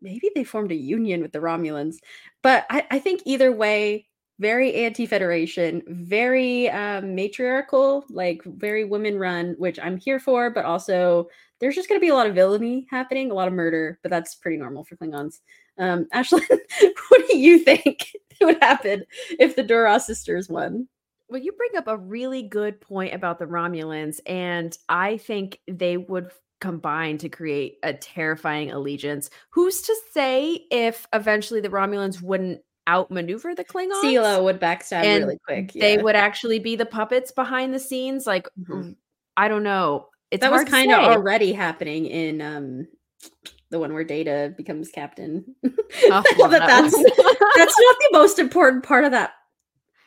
[0.00, 1.96] maybe they formed a union with the Romulans.
[2.42, 4.06] But I, I think either way,
[4.40, 10.50] very anti-federation, very um, matriarchal, like very women-run, which I'm here for.
[10.50, 11.28] But also,
[11.60, 13.98] there's just going to be a lot of villainy happening, a lot of murder.
[14.02, 15.40] But that's pretty normal for Klingons.
[15.78, 19.04] Um, Ashlyn, what do you think would happen
[19.38, 20.88] if the Duras sisters won?
[21.28, 25.98] Well, you bring up a really good point about the Romulans, and I think they
[25.98, 26.30] would
[26.60, 29.30] combine to create a terrifying allegiance.
[29.50, 34.02] Who's to say if eventually the Romulans wouldn't outmaneuver the Klingons?
[34.02, 35.72] Sela would backstab And really quick.
[35.72, 38.26] They would actually be the puppets behind the scenes.
[38.26, 38.96] Like, Mhm.
[39.36, 40.08] I don't know.
[40.30, 42.88] It's that was kind of already happening in um
[43.70, 45.54] the one where Data becomes captain.
[46.10, 46.94] Oh, I love love that that that's
[47.56, 49.32] that's not the most important part of that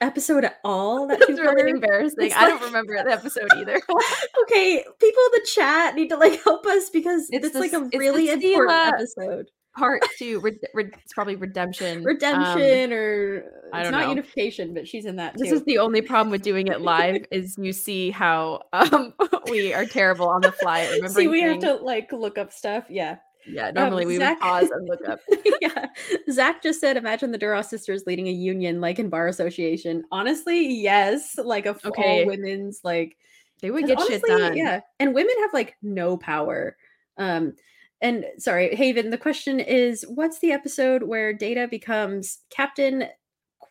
[0.01, 1.07] episode at all.
[1.11, 2.25] That That's really embarrassing.
[2.25, 3.75] It's I don't remember the episode either.
[4.43, 7.73] okay, people in the chat need to like help us because It's it's, the like
[7.73, 9.47] a really important episode.
[9.77, 11.99] Part two, red, red, it's probably redemption.
[11.99, 14.09] Um, Redemption or I it's don't not know.
[14.09, 15.43] unification, but she's in that too.
[15.43, 19.13] This is the only problem with doing it live is you see how um
[19.49, 22.85] we are terrible on the fly remembering See, we have to like look up stuff.
[22.89, 23.17] Yeah.
[23.47, 25.19] Yeah normally we Zach- would pause and look up
[25.61, 25.87] yeah.
[26.29, 30.03] Zach just said, imagine the Duras sisters leading a union like in Bar Association.
[30.11, 31.37] Honestly, yes.
[31.37, 32.25] Like a f- Okay.
[32.25, 33.17] women's like
[33.61, 34.81] they would get shit done Yeah.
[34.99, 36.75] And women have like no power.
[37.17, 37.53] Um
[38.01, 43.05] and sorry, Haven, the question is what's the episode where Data becomes captain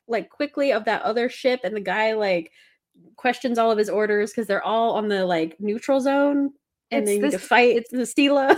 [0.06, 2.52] like quickly of that other ship and the guy like
[3.16, 6.50] questions all of his orders because they're all on the like neutral zone
[6.90, 8.56] and It's they need to fight it's the Stila.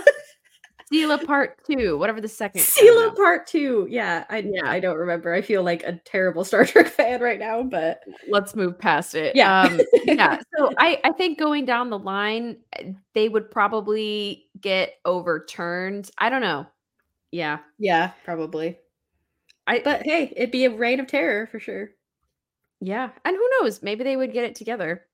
[0.92, 3.14] Sela part two whatever the second Sela.
[3.16, 3.87] Part Two.
[3.90, 4.62] Yeah, I Yeah.
[4.70, 5.33] I don't remember.
[5.33, 9.35] I feel like a terrible Star Trek fan right now, but let's move past it
[9.37, 9.62] Yeah.
[9.62, 14.94] um yeah so i i think going down the line eh, they would probably get
[15.05, 16.66] overturned i don't know
[17.31, 18.78] yeah yeah, probably.
[19.66, 21.90] i But hey, it'd be a reign of terror for sure.
[22.81, 25.05] yeah and who knows maybe they would get it together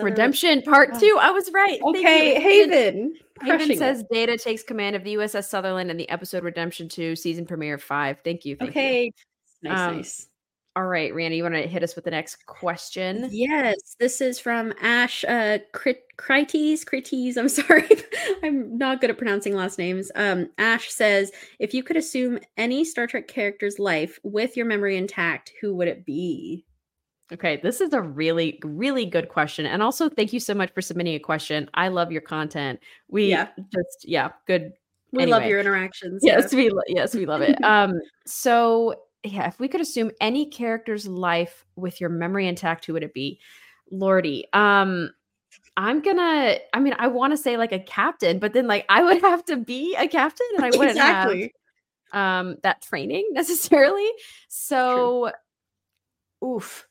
[0.00, 1.00] redemption part Oh.
[1.00, 2.94] two i was right Okay, Haven- Haven.
[2.94, 3.16] Haven
[3.58, 3.78] crushing it.
[3.78, 7.78] says Data takes command of the USS Sutherland in the episode Redemption 2, season premiere
[7.78, 8.18] 5.
[8.24, 8.56] Thank you.
[8.56, 8.80] Thank you.
[8.80, 9.12] Okay.
[9.62, 10.26] Nice, Um, nice.
[10.74, 13.28] All right, Randy, you want to hit us with the next question?
[13.32, 17.88] Yes, this is from Ash uh Crites, Crites, I'm sorry.
[18.42, 20.10] I'm not good at pronouncing last names.
[20.16, 24.96] Um Ash says, if you could assume any Star Trek character's life with your memory
[24.96, 26.64] intact, who would it be?
[27.32, 29.66] Okay, this is a really, really good question.
[29.66, 31.68] And also, thank you so much for submitting a question.
[31.74, 32.80] I love your content.
[33.08, 33.48] We Yeah.
[33.72, 34.72] just, yeah, good,
[35.12, 36.22] We love your interactions.
[36.22, 36.58] Yes, yeah.
[36.58, 37.56] we yes we love it.
[37.64, 42.92] Um, so yeah, if we could assume any character's life with your memory intact, who
[42.94, 43.40] would it be?
[43.90, 45.10] Lordy, um,
[45.76, 46.58] I'm gonna.
[46.72, 49.44] I mean, I want to say like a captain, but then like I would have
[49.46, 51.52] to be a captain, and I wouldn't exactly.
[52.12, 54.10] have um that training necessarily.
[54.48, 55.30] So,
[56.44, 56.87] oof.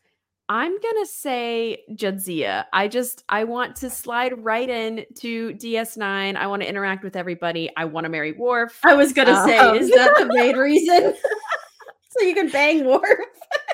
[0.49, 2.65] I'm gonna say Jadzia.
[2.71, 6.35] I just I want to slide right in to DS9.
[6.37, 7.69] I want to interact with everybody.
[7.75, 8.79] I want to marry Worf.
[8.85, 11.13] I was gonna say, Um, is that the main reason?
[12.09, 13.03] so you can bang Worf.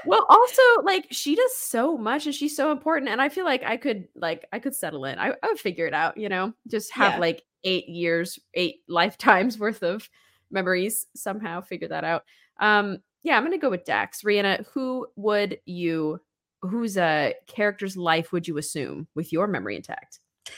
[0.06, 3.64] well also like she does so much and she's so important and i feel like
[3.64, 6.52] i could like i could settle in i, I would figure it out you know
[6.68, 7.20] just have Yeah.
[7.20, 10.10] like eight years eight lifetimes worth of
[10.52, 12.24] memories somehow figure that out
[12.60, 16.20] um yeah i'm gonna go with dax rhianna who would you
[16.63, 20.19] whose uh character's life would you assume with your memory intact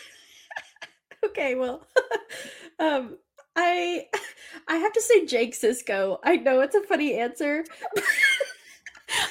[1.26, 1.86] Okay, well,
[2.80, 3.18] um,
[3.56, 4.06] I
[4.68, 6.20] I have to say Jake Sisko.
[6.24, 7.66] I know it's a funny answer.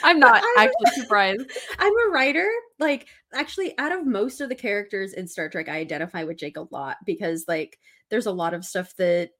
[0.02, 2.48] i'm not I- actually surprised I'm a writer.
[2.78, 6.56] Like, actually, out of most of the characters in Star Trek, I identify with Jake
[6.56, 7.78] a lot because, like,
[8.10, 9.30] there's a lot of stuff that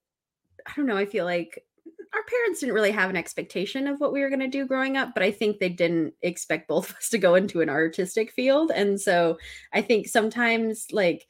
[0.66, 0.96] I don't know.
[0.96, 1.64] I feel like
[2.14, 4.96] our parents didn't really have an expectation of what we were going to do growing
[4.96, 8.30] up, but I think they didn't expect both of us to go into an artistic
[8.30, 8.70] field.
[8.74, 9.38] And so
[9.72, 11.26] I think sometimes, like,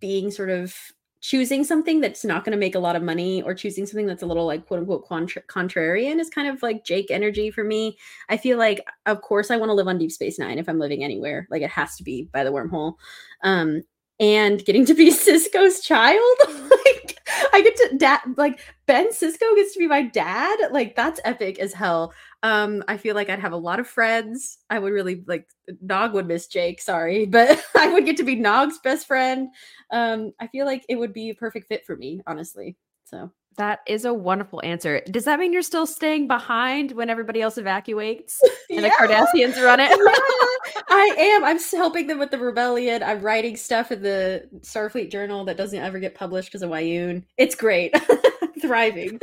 [0.00, 0.74] being sort of
[1.20, 4.22] choosing something that's not going to make a lot of money or choosing something that's
[4.22, 7.96] a little like quote unquote contra- contrarian is kind of like Jake energy for me.
[8.28, 10.78] I feel like, of course, I want to live on Deep Space Nine if I'm
[10.78, 11.48] living anywhere.
[11.50, 12.94] Like it has to be by the wormhole.
[13.42, 13.82] Um,
[14.20, 17.18] and getting to be Sisko's child, like
[17.52, 20.58] I get to dad, like Ben Sisko gets to be my dad.
[20.70, 22.12] Like that's epic as hell.
[22.42, 24.58] Um, I feel like I'd have a lot of friends.
[24.70, 25.48] I would really like
[25.80, 29.48] Nog would miss Jake, sorry, but I would get to be Nog's best friend.
[29.90, 32.76] Um, I feel like it would be a perfect fit for me, honestly.
[33.04, 37.42] So that is a wonderful answer does that mean you're still staying behind when everybody
[37.42, 38.40] else evacuates
[38.70, 38.94] and the Yeah.
[38.98, 39.90] Cardassians run it.
[39.90, 41.44] Yeah, I am.
[41.44, 43.02] I'm helping them with the rebellion.
[43.02, 47.24] I'm writing stuff in the Starfleet Journal that doesn't ever get published because of Weyoun.
[47.36, 47.94] It's great.
[48.60, 49.20] Thriving.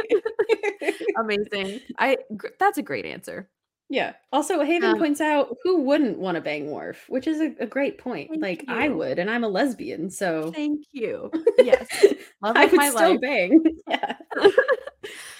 [1.20, 1.82] Amazing.
[1.98, 2.18] I
[2.60, 3.50] that's a great answer.
[3.90, 4.14] Yeah.
[4.32, 7.66] Also, Haven Um, points out who wouldn't want to bang Worf, which is a, a
[7.68, 8.42] great point.
[8.42, 11.32] Like I would, and I'm a lesbian, so Thank you.
[11.60, 11.88] Yes.
[12.44, 13.22] I would still life.
[13.22, 13.64] bang.
[13.88, 14.16] Yeah.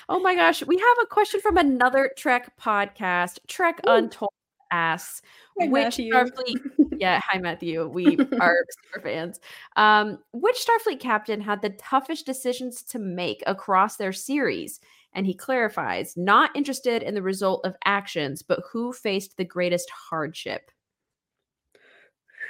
[0.10, 3.40] oh my gosh, we have a question from another Trek podcast.
[3.48, 3.92] Trek Ooh.
[3.92, 4.32] Untold
[4.72, 5.22] asks
[5.60, 6.14] Hi, which Matthew.
[6.14, 6.60] Starfleet
[7.00, 7.88] yeah, hi Matthew.
[7.88, 9.40] We are super fans.
[9.76, 14.80] Um, which Starfleet captain had the toughest decisions to make across their series?
[15.16, 19.90] And he clarifies, not interested in the result of actions, but who faced the greatest
[19.90, 20.70] hardship.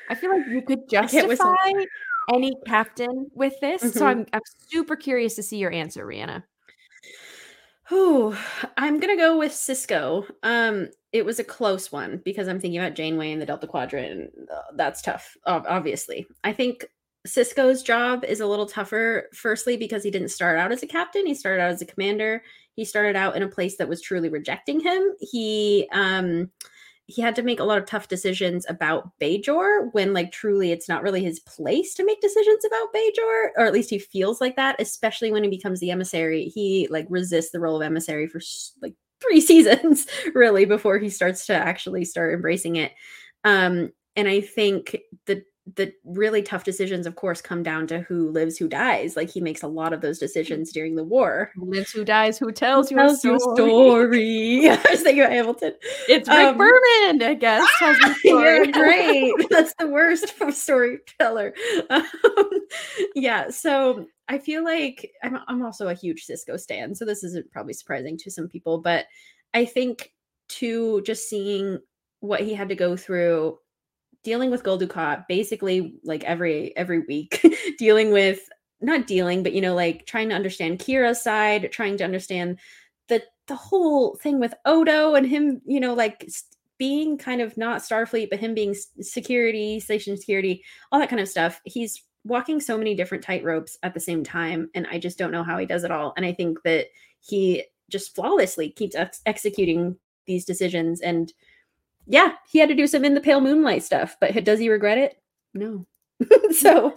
[0.10, 1.54] I feel like you could justify
[2.34, 3.82] any captain with this.
[3.82, 4.06] So Mhm.
[4.06, 6.44] I'm I'm super curious to see your answer, Rhianna.
[7.90, 8.36] Whew,
[8.78, 10.28] I'm gonna go with Sisko.
[10.42, 14.12] Um, it was a close one because I'm thinking about Janeway and the Delta Quadrant.
[14.12, 16.26] And, uh, that's tough, obviously.
[16.44, 16.88] I think
[17.26, 19.30] Sisko's job is a little tougher.
[19.34, 22.44] Firstly, because he didn't start out as a captain; he started out as a commander.
[22.76, 25.16] He started out in a place that was truly rejecting him.
[25.20, 26.52] He um,
[27.08, 30.90] he had to make a lot of tough decisions about Bajor when like truly it's
[30.90, 34.56] not really his place to make decisions about Bajor or at least he feels like
[34.56, 38.42] that especially when he becomes the emissary he like resists the role of emissary for
[38.82, 42.92] like 3 seasons really before he starts to actually start embracing it
[43.44, 45.44] um and I think the
[45.76, 49.42] the really tough decisions of course come down to who lives who dies like he
[49.42, 52.92] makes a lot of those decisions during the war Who lives, who dies, who tells
[52.92, 53.56] you tells a you a story?
[53.56, 55.74] story I was thinking about Hamilton
[56.08, 57.68] It's Rick Um, Berman, I guess.
[57.80, 58.66] tells you a story.
[58.68, 59.34] yeah, great.
[59.50, 61.54] That's the worst from storyteller.
[61.90, 62.06] Um,
[63.16, 67.52] yeah, so I feel like I'm, I'm also a huge Sisko stan, so this isn't
[67.52, 69.06] probably surprising to some people, but
[69.54, 70.12] I think
[70.50, 71.80] to just seeing
[72.20, 73.58] what he had to go through,
[74.26, 74.82] dealing with Gul
[75.30, 77.46] basically like every every week,
[77.78, 78.42] dealing with
[78.82, 82.60] not dealing, but you know, like trying to understand Kira's side, trying to understand
[83.08, 86.28] the the whole thing with Odo and him, you know, like
[86.78, 91.30] being kind of not Starfleet, but him being security, station security, all that kind of
[91.30, 91.62] stuff.
[91.64, 95.44] He's walking so many different tightropes at the same time, and I just don't know
[95.44, 96.14] how he does it all.
[96.18, 96.88] And I think that
[97.22, 101.02] he just flawlessly keeps ex- executing these decisions.
[101.02, 101.32] And
[102.08, 104.98] yeah, he had to do some in the pale moonlight stuff, but does he regret
[104.98, 105.18] it?
[105.54, 105.86] No.
[106.52, 106.94] so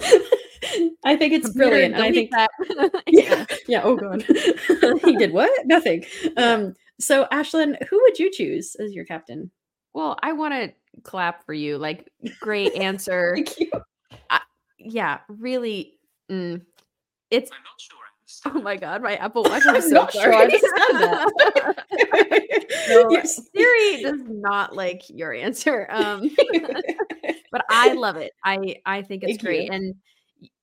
[1.04, 1.94] I think it's Computer, brilliant.
[1.96, 2.50] I think that.
[3.06, 3.80] yeah, yeah.
[3.82, 4.22] Oh god,
[5.04, 5.50] he did what?
[5.66, 6.04] Nothing.
[6.36, 6.74] Um.
[7.00, 9.50] So, Ashlyn, who would you choose as your captain?
[9.94, 11.78] Well, I want to clap for you.
[11.78, 13.34] Like, great answer.
[13.34, 13.70] Thank you.
[14.78, 15.98] yeah, really.
[16.30, 16.60] mm,
[17.30, 17.50] it's
[18.46, 19.64] Oh my god, my Apple Watch!
[19.66, 20.32] I'm, I'm so not sure.
[20.32, 20.72] I understand
[21.02, 21.84] that.
[22.88, 25.86] You're- Siri does not like your answer.
[25.90, 26.30] Um,
[27.50, 28.32] but I love it.
[28.44, 29.64] I I think it's Thank great.
[29.64, 29.72] you.
[29.72, 29.94] And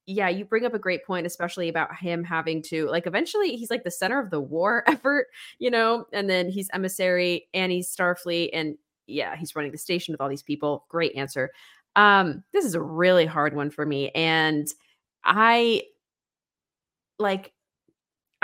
[0.07, 3.69] yeah, you bring up a great point, especially about him having to like eventually he's
[3.71, 5.27] like the center of the war effort,
[5.59, 10.13] you know, and then he's emissary and he's Starfleet, and yeah, he's running the station
[10.13, 10.85] with all these people.
[10.89, 11.49] Great answer.
[11.95, 14.67] Um, this is a really hard one for me, and
[15.23, 15.83] I
[17.17, 17.53] like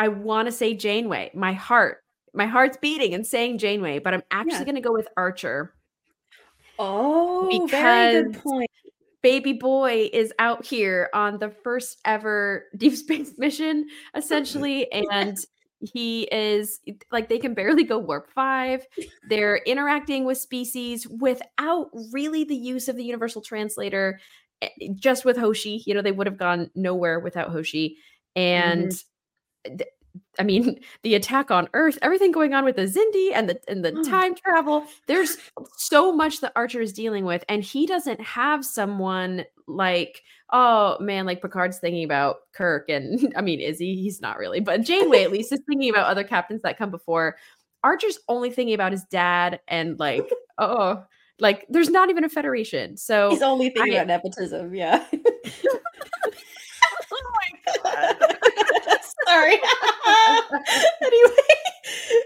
[0.01, 1.29] I want to say Janeway.
[1.35, 1.99] My heart,
[2.33, 4.65] my heart's beating and saying Janeway, but I'm actually Yeah.
[4.65, 5.75] going to go with Archer.
[6.79, 8.71] oh, very good point.
[9.21, 13.85] Baby boy is out here on the first ever deep space mission,
[14.15, 15.37] essentially, and
[15.93, 16.79] he is
[17.11, 18.87] like they can barely go warp five.
[19.29, 24.19] They're interacting with species without really the use of the universal translator,
[24.63, 25.83] eh, just with Hoshi.
[25.85, 27.97] You know, they would have gone nowhere without Hoshi.
[28.35, 28.91] And
[29.65, 29.89] th-
[30.39, 33.83] I mean, the attack on Earth, everything going on with the Xindi and the and
[33.83, 34.09] the Mm.
[34.09, 34.85] time travel.
[35.07, 35.37] There's
[35.77, 40.21] so much that Archer is dealing with, and he doesn't have someone like,
[40.51, 43.95] oh man, like Picard's thinking about Kirk, and I mean, is he?
[44.01, 47.37] He's not really, but Janeway at least is thinking about other captains that come before.
[47.83, 51.03] Archer's only thinking about his dad, and like, oh,
[51.39, 52.95] like there's not even a federation.
[52.97, 54.75] So He's only thinking I- about nepotism.
[54.75, 55.03] Yeah.
[57.11, 58.37] oh my god.
[59.31, 59.53] Sorry.
[61.01, 61.37] anyway,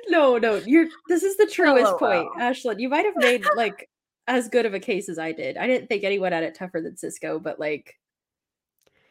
[0.10, 0.88] no, no, you're.
[1.08, 1.98] This is the truest LOL.
[2.00, 2.80] point, Ashlyn.
[2.80, 3.90] You might have made like
[4.28, 5.58] as good of a case as I did.
[5.58, 7.96] I didn't think anyone had it tougher than Sisko, but like,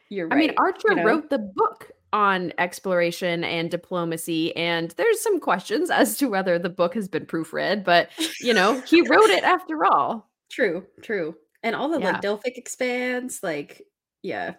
[0.09, 1.03] you're I mean, Archer you know?
[1.03, 6.69] wrote the book on exploration and diplomacy, and there's some questions as to whether the
[6.69, 8.09] book has been proofread, but
[8.41, 10.29] you know, he wrote it after all.
[10.51, 12.11] True, true, and all the Yeah.
[12.11, 13.81] like Delphic Expanse, like,
[14.21, 14.55] yeah,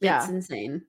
[0.00, 0.20] Yeah.
[0.22, 0.82] it's insane.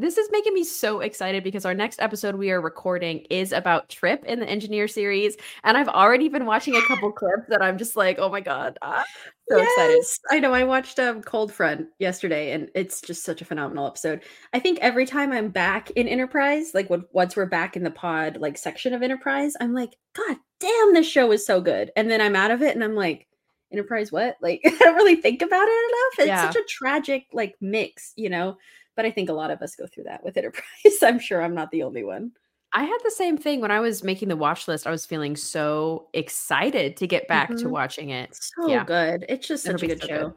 [0.00, 3.88] This is making me so excited because our next episode we are recording is about
[3.88, 7.76] Trip in the Engineer series, and I've already been watching a couple clips that I'm
[7.76, 9.04] just like, oh my god, ah,
[9.50, 10.00] so excited.
[10.30, 10.54] I know.
[10.54, 14.22] I watched um Cold Front yesterday, and it's just such a phenomenal episode.
[14.52, 17.90] I think every time I'm back in Enterprise, like when once we're back in the
[17.90, 21.90] pod like section of Enterprise, I'm like, God damn, this show is so good.
[21.96, 23.26] And then I'm out of it, and I'm like,
[23.72, 24.36] Enterprise, what?
[24.40, 26.18] Like I don't really think about it enough.
[26.20, 26.50] It's Yeah.
[26.50, 28.58] such a tragic like mix, you know.
[28.98, 30.64] But I think a lot of us go through that with Enterprise.
[31.04, 32.32] I'm sure I'm not the only one.
[32.72, 34.88] I had the same thing when I was making the watch list.
[34.88, 37.70] I was feeling so excited to get back to Mhm.
[37.70, 38.34] watching it.
[38.34, 38.82] So Yeah.
[38.84, 39.24] good.
[39.28, 40.34] It's just It'll such a good so show.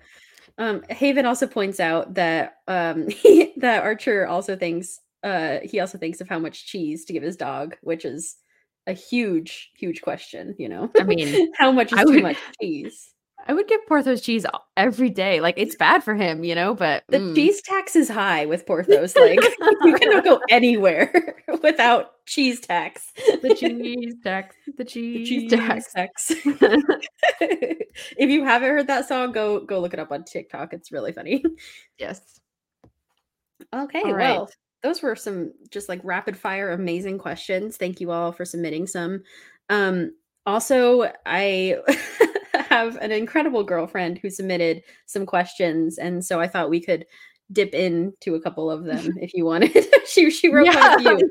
[0.57, 0.63] good.
[0.63, 3.07] Um, Haven also points out that um
[3.57, 7.35] that Archer also thinks uh he also thinks of how much cheese to give his
[7.37, 8.37] dog, which is
[8.85, 10.91] a huge, huge question, you know.
[10.99, 13.11] I mean, how much is I too would- much cheese?
[13.47, 14.45] I would give Porthos cheese
[14.77, 15.41] every day.
[15.41, 17.35] Like it's bad for him, you know, but The mm.
[17.35, 19.15] cheese tax is high with Porthos.
[19.15, 19.39] Like
[19.83, 23.11] you cannot go anywhere without cheese tax.
[23.41, 25.93] the cheese tax, the The cheese, tax.
[25.93, 26.31] tax.
[28.17, 30.73] if you haven't heard that song, go go look it up on TikTok.
[30.73, 31.43] It's really funny.
[31.97, 32.21] yes.
[33.73, 34.35] Okay, right.
[34.35, 34.49] well,
[34.83, 37.77] those were some just like rapid fire amazing questions.
[37.77, 39.23] Thank you all for submitting some.
[39.69, 40.13] Um
[40.45, 41.77] also, I
[42.69, 47.05] have an incredible girlfriend who submitted some questions and so I thought we could
[47.51, 49.71] dip into a couple of them if you wanted.
[50.07, 51.29] she she wrote quite a few.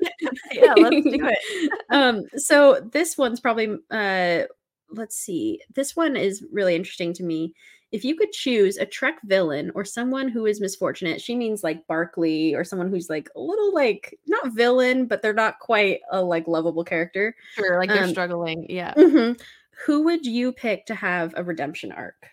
[0.52, 1.70] yeah, let's do it.
[1.90, 4.42] um so this one's probably uh
[4.90, 7.54] let's see this one is really interesting to me
[7.92, 11.86] if you could choose a trek villain or someone who is misfortunate she means like
[11.86, 16.22] Barclay or someone who's like a little like not villain but they're not quite a
[16.22, 18.66] like lovable character Sure, like they're Um, struggling.
[18.68, 18.94] Yeah.
[18.94, 19.40] Mhm.
[19.86, 22.26] Who would you pick to have a redemption arc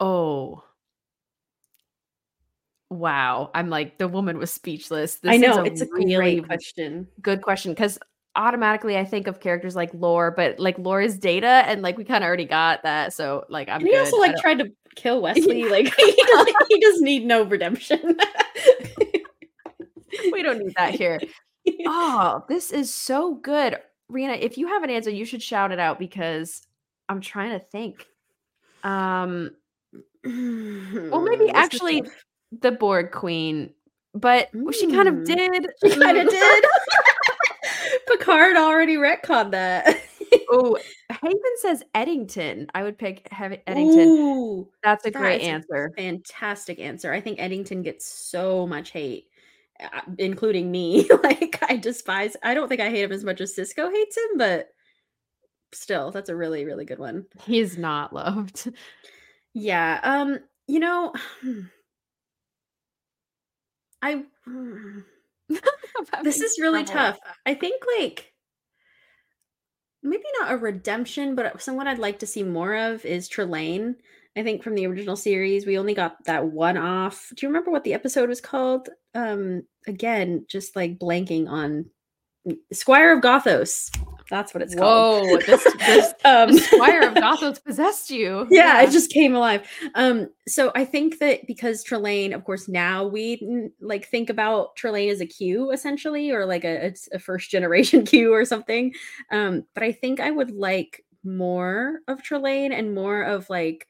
[0.00, 0.64] Oh.
[2.90, 3.52] Wow.
[3.54, 5.16] I'm like the woman was speechless.
[5.16, 8.00] This i know is a it's a really great question good question because
[8.34, 12.04] automatically I think of characters like Lore, but like Lore is data, and like we
[12.04, 13.12] kind of already got that.
[13.12, 14.00] So like I'm and he good.
[14.00, 18.16] also like tried to kill wesley like he doesn't, he does need no redemption
[20.30, 21.20] we don't need that here.
[21.86, 23.76] Oh, this is so good.
[24.12, 26.62] Rena, if you have an answer, you should shout it out because
[27.08, 28.06] I'm trying to think.
[28.84, 29.50] Um,
[30.24, 32.02] well, maybe This actually
[32.60, 33.70] the Borg Queen,
[34.14, 35.24] but she kind of Mm.
[35.26, 35.66] did.
[35.82, 36.30] She kind of Mm.
[36.30, 36.64] did.
[38.08, 40.00] Picard already retconned that.
[40.50, 40.76] Oh,
[41.22, 42.68] Haven says Eddington.
[42.74, 44.08] I would pick Hev- Eddington.
[44.08, 45.92] Ooh, That's a that great is a answer.
[45.96, 47.12] fantastic answer.
[47.12, 49.28] I think Eddington gets so much hate,
[50.18, 51.08] including me.
[51.22, 52.36] like I despise.
[52.42, 54.68] I don't think I hate him as much as Sisko hates him, but
[55.72, 57.26] still, that's a really, really good one.
[57.44, 58.70] He's not loved.
[59.54, 60.00] Yeah.
[60.02, 60.40] Um.
[60.66, 61.12] You know,
[64.02, 64.24] I.
[66.22, 67.18] this is really tough.
[67.44, 68.32] I think like
[70.02, 73.96] maybe not a redemption, but someone I'd like to see more of is Trelane.
[74.36, 77.30] I think from the original series, we only got that one off.
[77.36, 78.88] Do you remember what the episode was called?
[79.14, 81.86] Um, again, just like blanking on
[82.72, 83.90] Squire of Gothos.
[84.30, 85.26] That's what it's called.
[85.26, 88.48] Whoa, this, this um, Squire of Gothos possessed you.
[88.50, 89.68] Yeah, yeah, it just came alive.
[89.94, 95.10] Um, so I think that because Trelane, of course, now we like think about Trelane
[95.10, 98.94] as a Q essentially, or like a, a first generation Q or something.
[99.30, 103.86] Um, but I think I would like more of Trelane and more of like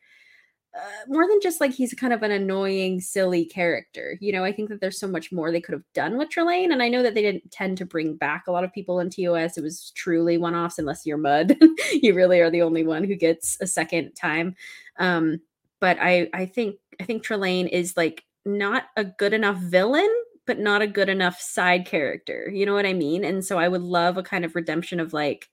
[0.75, 4.17] uh, more than just like he's kind of an annoying, silly character.
[4.21, 6.73] You know, I think that there's so much more they could have done with Trelane.
[6.73, 9.11] And I know that they didn't tend to bring back a lot of people in
[9.11, 9.59] TOS.
[9.59, 11.59] It was truly one offs, unless you're Mudd.
[11.93, 14.57] you really are the only one who gets a second time.
[14.99, 15.41] Um,
[15.79, 20.09] but I, I think, I think Trelane is like not a good enough villain,
[20.47, 22.51] but not a good enough side character.
[22.51, 23.25] You know what I mean?
[23.25, 25.51] And so I would love a kind of redemption of like,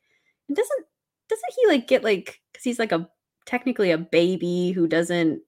[0.47, 0.85] doesn't,
[1.27, 3.09] doesn't he like get like, because he's like a
[3.49, 5.41] technically a baby who doesn't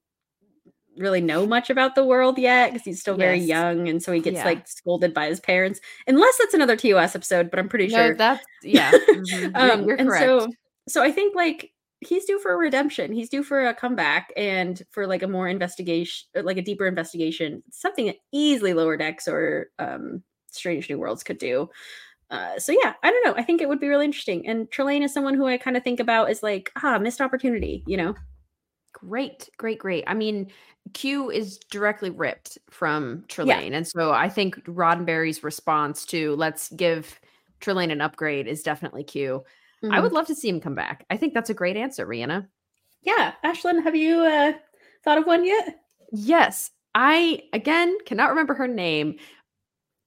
[0.98, 3.48] really know much about the world yet because he's still very yes.
[3.48, 4.44] young and so he gets yeah.
[4.44, 8.16] like scolded by his parents unless that's another TOS episode but I'm pretty no, sure
[8.16, 9.52] that's yeah mm-hmm.
[9.56, 10.48] um, you're, you're correct so
[10.90, 14.82] so I think like he's due for a redemption he's due for a comeback and
[14.90, 19.28] for like a more investigation uh, like a deeper investigation something that easily lower decks
[19.28, 21.70] or um strange new worlds could do
[22.32, 23.36] uh, so yeah, I don't know.
[23.36, 24.48] I think it would be really interesting.
[24.48, 27.84] And Trelane is someone who I kind of think about as like, ah, missed opportunity,
[27.86, 28.16] you know?
[28.94, 30.06] Great, great, great.
[30.08, 30.50] I mean,
[30.94, 33.70] Q is directly ripped from Trelane.
[33.70, 33.78] Yeah.
[33.78, 37.20] And so I think Roddenberry's response to let's give
[37.60, 39.44] Trelane an upgrade is definitely Q.
[39.84, 39.94] Mm-hmm.
[39.94, 41.06] I would love to see him come back.
[41.10, 42.48] I think that's a great answer, Rhianna.
[43.02, 43.34] Yeah.
[43.44, 44.54] Ashlyn, have you uh,
[45.04, 45.82] thought of one yet?
[46.12, 46.72] Yes.
[46.94, 49.16] I, again, cannot remember her name,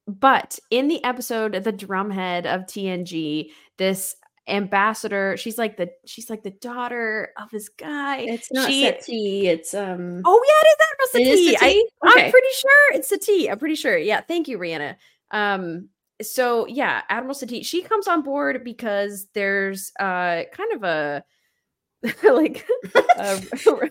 [0.07, 4.15] but in the episode, the drumhead of TNG, this
[4.47, 8.19] ambassador, she's like the she's like the daughter of this guy.
[8.19, 11.55] It's not she, Satie, it's um Oh yeah, it is Admiral Satie.
[11.55, 11.57] Satie?
[11.61, 12.25] I, okay.
[12.25, 13.51] I'm pretty sure it's Satie.
[13.51, 13.97] I'm pretty sure.
[13.97, 14.95] Yeah, thank you, Rhianna.
[15.31, 15.89] Um
[16.21, 21.23] so yeah, Admiral Satie, she comes on board because there's uh kind of a
[22.23, 22.67] like
[23.17, 23.41] a,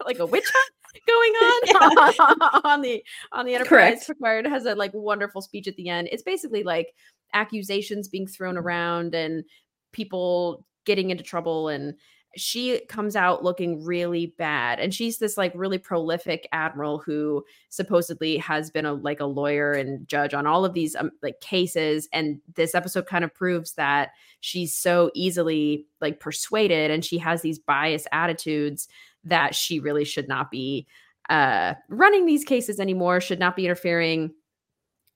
[0.06, 0.72] like a witch hunt
[1.06, 1.32] going
[1.76, 4.04] on on the on the Enterprise.
[4.06, 6.08] Picard has a like wonderful speech at the end.
[6.10, 6.94] It's basically like
[7.34, 9.44] accusations being thrown around and
[9.92, 11.94] people getting into trouble and
[12.36, 18.36] she comes out looking really bad and she's this like really prolific admiral who supposedly
[18.36, 22.08] has been a like a lawyer and judge on all of these um, like cases
[22.12, 27.42] and this episode kind of proves that she's so easily like persuaded and she has
[27.42, 28.86] these biased attitudes
[29.24, 30.86] that she really should not be
[31.28, 34.32] uh, running these cases anymore, should not be interfering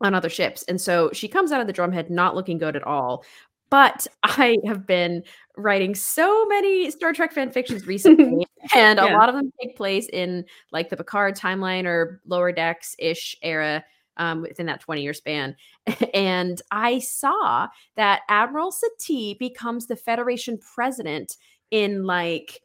[0.00, 0.62] on other ships.
[0.64, 3.24] And so she comes out of the drumhead not looking good at all.
[3.70, 5.22] But I have been
[5.56, 9.12] writing so many Star Trek fan fictions recently, and yeah.
[9.12, 13.36] a lot of them take place in like the Picard timeline or lower decks ish
[13.42, 13.84] era
[14.16, 15.56] um, within that 20 year span.
[16.14, 21.36] And I saw that Admiral Satie becomes the Federation president
[21.72, 22.60] in like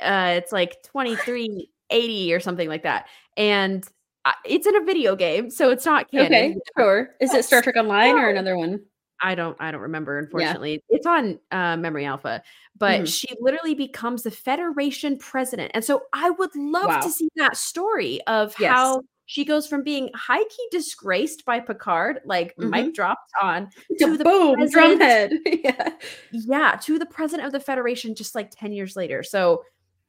[0.00, 3.06] uh, it's like 2380 or something like that.
[3.36, 3.86] And
[4.44, 6.26] it's in a video game, so it's not canon.
[6.26, 7.10] Okay, sure.
[7.20, 8.80] Is it Star Trek Online or another one?
[9.22, 10.82] I don't I don't remember unfortunately.
[10.90, 10.96] Yeah.
[10.96, 12.42] It's on uh, Memory Alpha,
[12.76, 13.06] but mm.
[13.06, 15.72] she literally becomes the Federation president.
[15.74, 17.00] And so I would love wow.
[17.00, 18.72] to see that story of yes.
[18.72, 22.70] how she goes from being high key disgraced by Picard, like mm-hmm.
[22.70, 23.68] mic dropped on,
[23.98, 25.32] to the boom drumhead.
[25.64, 25.90] yeah.
[26.30, 29.22] yeah, to the president of the Federation just like 10 years later.
[29.22, 29.62] So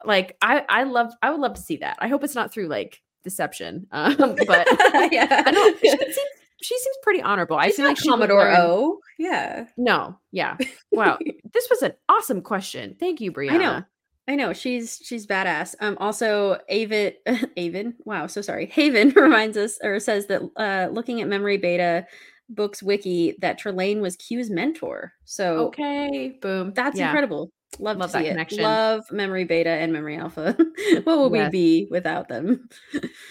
[0.05, 1.97] like I I love I would love to see that.
[1.99, 3.87] I hope it's not through like deception.
[3.91, 4.15] Um,
[4.47, 4.67] but
[5.11, 5.79] yeah, I don't.
[5.79, 6.17] She seems,
[6.61, 7.59] she seems pretty honorable.
[7.61, 8.99] She's I feel like Commodore O.
[9.19, 9.65] Yeah.
[9.77, 10.17] No.
[10.31, 10.57] Yeah.
[10.91, 11.17] Wow.
[11.53, 12.95] this was an awesome question.
[12.99, 13.51] Thank you, Brianna.
[13.51, 13.83] I know.
[14.29, 15.75] I know she's she's badass.
[15.79, 17.13] Um, also, Avon,
[17.55, 18.65] Avon, wow, so sorry.
[18.65, 22.05] Haven reminds us or says that uh, looking at Memory Beta
[22.49, 25.13] books wiki that Trelane was Q's mentor.
[25.23, 27.05] So okay, boom, that's yeah.
[27.05, 27.51] incredible.
[27.79, 28.29] Love, Love that it.
[28.29, 28.63] connection.
[28.63, 30.55] Love Memory Beta and Memory Alpha.
[31.03, 31.47] what would yes.
[31.47, 32.67] we be without them?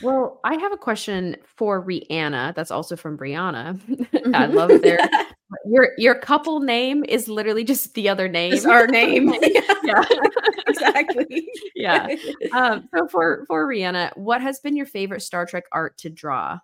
[0.03, 2.55] well, I have a question for Rhianna.
[2.55, 3.81] That's also from Brianna.
[4.35, 4.99] I love their
[5.67, 8.53] your your couple name is literally just the other name.
[8.53, 9.35] It's our name.
[9.83, 10.05] yeah,
[10.69, 11.49] exactly.
[11.75, 12.15] Yeah.
[12.53, 16.59] Um, so for for Rhianna, what has been your favorite Star Trek art to draw?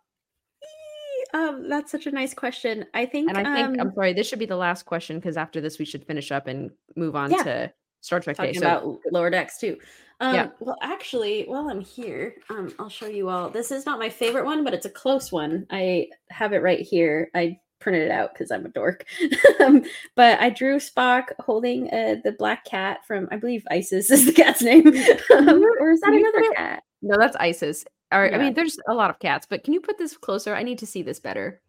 [1.32, 2.84] Um, that's such a nice question.
[2.94, 4.12] I think, and I think um, I'm sorry.
[4.12, 7.16] This should be the last question because after this we should finish up and move
[7.16, 7.42] on yeah.
[7.42, 8.52] to Star Trek Day.
[8.52, 9.78] talking So about lower decks too.
[10.20, 10.48] Um, Yeah.
[10.60, 13.48] Well, actually, while I'm here, um, I'll show you all.
[13.48, 15.66] This is not my favorite one, but it's a close one.
[15.70, 17.30] I have it right here.
[17.34, 19.04] I printed it out because I'm a dork.
[19.60, 24.26] um, but I drew Spock holding uh, the black cat from, I believe, Isis is
[24.26, 24.86] the cat's name.
[25.36, 26.82] um, or is that another cat?
[27.02, 27.84] no, that's ISIS.
[28.12, 30.54] Or, I mean, there's a lot of cats, but can you put this closer?
[30.54, 31.60] I need to see this better.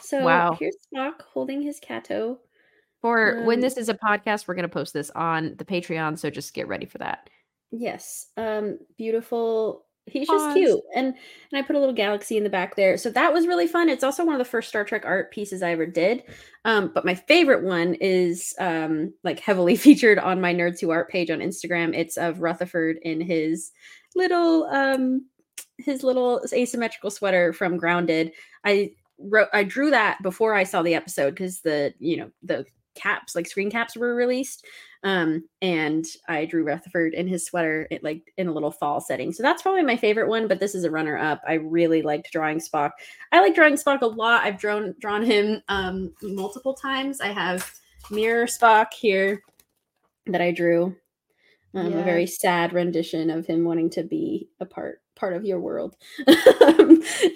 [0.00, 0.56] So Wow.
[0.58, 2.38] here's Spock holding his catto.
[3.02, 6.18] For when Um, this is a podcast, we're going to post this on the Patreon.
[6.18, 7.30] So just get ready for that.
[7.70, 8.26] Yes.
[8.36, 9.86] Um beautiful.
[10.06, 10.80] He's just cute.
[10.96, 12.96] And and I put a little galaxy in the back there.
[12.96, 13.88] So that was really fun.
[13.88, 16.24] It's also one of the first Star Trek art pieces I ever did.
[16.64, 21.08] Um but my favorite one is um like heavily featured on my Nerds Who Art
[21.10, 21.94] page on Instagram.
[21.96, 23.70] It's of Rutherford in his
[24.16, 25.26] little um
[25.84, 28.32] his little asymmetrical sweater from Grounded.
[28.64, 32.64] I wrote I drew that before I saw the episode because the you know the
[32.94, 34.66] caps like screen caps were released
[35.04, 39.32] um and i drew rutherford in his sweater it, like in a little fall setting.
[39.32, 42.32] So that's probably my favorite one but this is a runner up i really liked
[42.32, 42.90] drawing spock.
[43.32, 44.44] I like drawing spock a lot.
[44.44, 47.20] I've drawn drawn him um multiple times.
[47.20, 47.70] I have
[48.10, 49.42] mirror spock here
[50.26, 50.96] that i drew.
[51.72, 54.66] Um, a very sad rendition of him wanting to be a
[55.20, 55.96] part of your world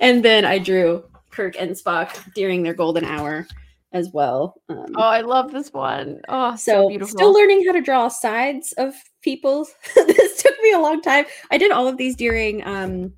[0.01, 3.47] and then i drew kirk and spock during their golden hour
[3.93, 6.21] as well um, Oh, I love this one.
[6.29, 9.69] Oh, so, so, still learning how to draw sides of people.
[9.95, 11.27] this took me a long time.
[11.53, 13.13] I did all of these during um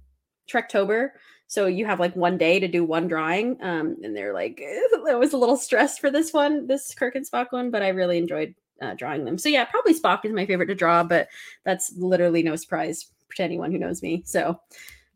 [0.51, 1.11] Trektober.
[1.49, 3.63] So you have like one day to do one drawing.
[3.63, 4.61] Um, and they're like,
[5.09, 7.89] I was a little stressed for this one, this Kirk and Spock one, but I
[7.89, 9.39] really enjoyed uh, drawing them.
[9.39, 11.29] So yeah, probably Spock is my favorite to draw, but
[11.65, 14.23] that's literally no surprise to anyone who knows me.
[14.25, 14.59] So,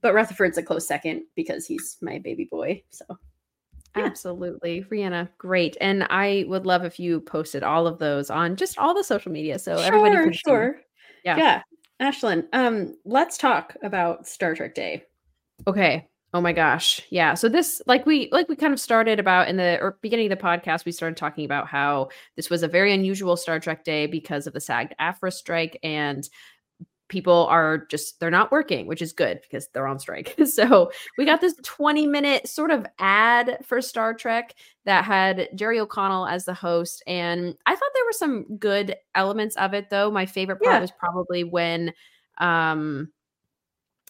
[0.01, 2.83] but Rutherford's a close second because he's my baby boy.
[2.91, 3.05] So
[3.97, 4.05] yeah.
[4.05, 4.85] Absolutely.
[4.85, 5.77] Rhianna, great.
[5.81, 9.33] And I would love if you posted all of those on just all the social
[9.33, 10.39] media so everybody Sure, can see.
[10.47, 10.81] sure.
[11.25, 11.37] Yeah.
[11.37, 11.63] Yeah.
[12.01, 15.05] Ashlyn, um, let's talk about Star Trek Day.
[15.67, 16.07] Okay.
[16.33, 17.01] Oh my gosh.
[17.11, 17.35] Yeah.
[17.35, 20.39] So this like we like we kind of started about in the or beginning of
[20.39, 24.07] the podcast we started talking about how this was a very unusual Star Trek day
[24.07, 26.29] because of the SAG AFTRA strike and
[27.11, 30.35] people are just they're not working, which is good because they're on strike.
[30.47, 34.55] so we got this 20 minute sort of ad for Star Trek
[34.87, 39.57] that had Jerry O'Connell as the host and I thought there were some good elements
[39.57, 40.11] of it though.
[40.11, 40.81] My favorite part Yeah.
[40.81, 41.93] was probably when
[42.39, 43.11] um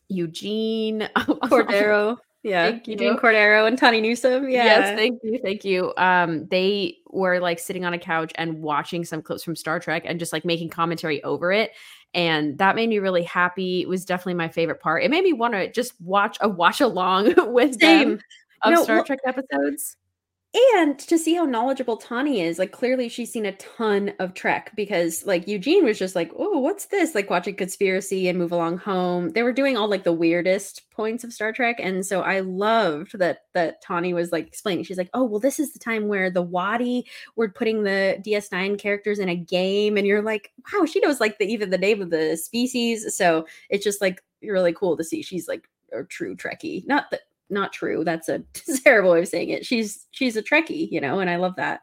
[0.09, 2.17] Eugene Cordero.
[2.43, 2.71] Yeah.
[2.71, 3.19] Thank Eugene you.
[3.19, 4.49] Cordero and Tawny Newsome.
[4.49, 4.65] Yeah.
[4.65, 5.93] Yes, thank you, thank you.
[5.99, 10.05] Um, they were like sitting on a couch and watching some clips from Star Trek
[10.07, 11.73] and just like making commentary over it,
[12.15, 13.83] and that made me really happy.
[13.83, 15.05] It was definitely my favorite part.
[15.05, 18.21] It made me want to just watch a watch along with them
[18.63, 19.97] of No, Star Trek episodes.
[20.53, 24.73] And to see how knowledgeable Tawny is, like clearly she's seen a ton of Trek
[24.75, 27.15] because like Eugene was just like, oh, what's this?
[27.15, 29.31] Like watching Conspiracy and Move Along Home.
[29.31, 31.77] They were doing all like the weirdest points of Star Trek.
[31.79, 34.83] And so I loved that that Tawny was like explaining.
[34.83, 38.77] She's like, oh, well, this is the time where the Wadi were putting the DS9
[38.77, 39.97] characters in a game.
[39.97, 43.15] And you're like, wow, she knows like the even the name of the species.
[43.15, 46.85] So it's just like really cool to see she's like a true Trekkie.
[46.89, 47.21] Not that
[47.51, 48.05] not true.
[48.05, 48.43] That's a
[48.85, 49.65] terrible way of saying it.
[49.67, 51.81] She's she's a Trekkie, you know, and I love that.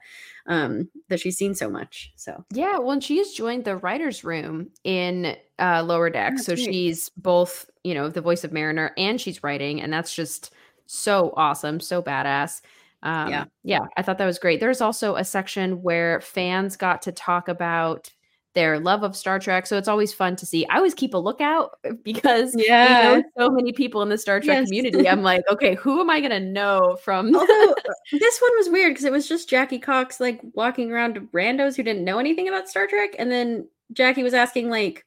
[0.50, 2.14] Um, that she's seen so much.
[2.16, 6.46] So Yeah, well, and she has joined the writers' room in uh, Lower Deck, That's
[6.46, 6.66] so great.
[6.66, 10.54] she's both, you know, the voice of Mariner and she's writing, and that's just
[10.86, 12.62] so awesome, so badass.
[13.04, 13.46] Um, Yeah.
[13.64, 14.62] yeah, I thought that was great.
[14.62, 18.10] There's also a section where fans got to talk about
[18.58, 20.66] their love of Star Trek, so it's always fun to see.
[20.66, 24.58] I always keep a lookout because we know so many people in the Star Trek
[24.58, 24.66] Yes.
[24.68, 25.08] community.
[25.08, 27.28] I'm like, okay, who am I gonna know from?
[27.36, 31.14] Although uh, this one was weird because it was just Jackie Cox like walking around
[31.14, 35.06] to randos who didn't know anything about Star Trek, and then Jackie was asking like,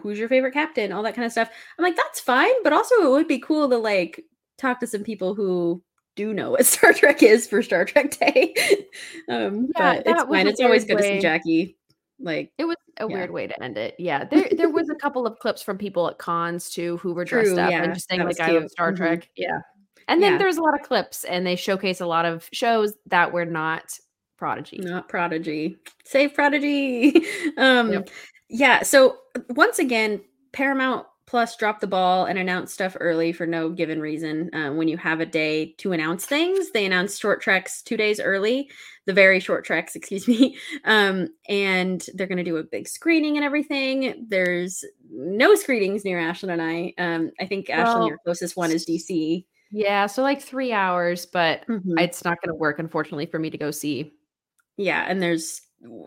[0.00, 1.50] "Who's your favorite captain?" All that kind of stuff.
[1.78, 4.24] I'm like, that's fine, but also it would be cool to like
[4.56, 5.82] talk to some people who
[6.16, 8.54] do know what Star Trek is for Star Trek Day.
[9.28, 10.46] um, Yeah, but it's fine.
[10.48, 11.76] It's always good to see Jackie.
[12.20, 13.14] Like, It was a Yeah.
[13.14, 13.94] weird way to end it.
[13.98, 14.24] Yeah.
[14.30, 17.50] There there was a couple of clips from people at cons too who were dressed
[17.54, 18.70] True, up yeah, and just saying like I love.
[18.70, 18.96] Star Mhm.
[18.96, 19.30] Trek.
[19.36, 19.60] Yeah.
[20.08, 20.38] And then Yeah.
[20.38, 23.98] there's a lot of clips and they showcase a lot of shows that were not
[24.38, 24.78] Prodigy.
[24.78, 27.26] not prodigy save prodigy
[27.58, 28.08] um Yep.
[28.48, 29.18] yeah so
[29.50, 30.20] once again
[30.52, 34.88] paramount plus drop the ball and announce stuff early for no given reason um, when
[34.88, 38.70] you have a day to announce things they announce short treks two days early
[39.04, 40.56] the very short treks excuse me
[40.86, 46.18] um and they're going to do a big screening and everything there's no screenings near
[46.18, 50.06] Ashlyn and i um i think Ashlyn Well, your closest one is dc Yeah.
[50.06, 52.00] So like three hours, but Mhm.
[52.00, 54.14] it's not gonna work, unfortunately, for me to go see.
[54.78, 55.60] yeah and there's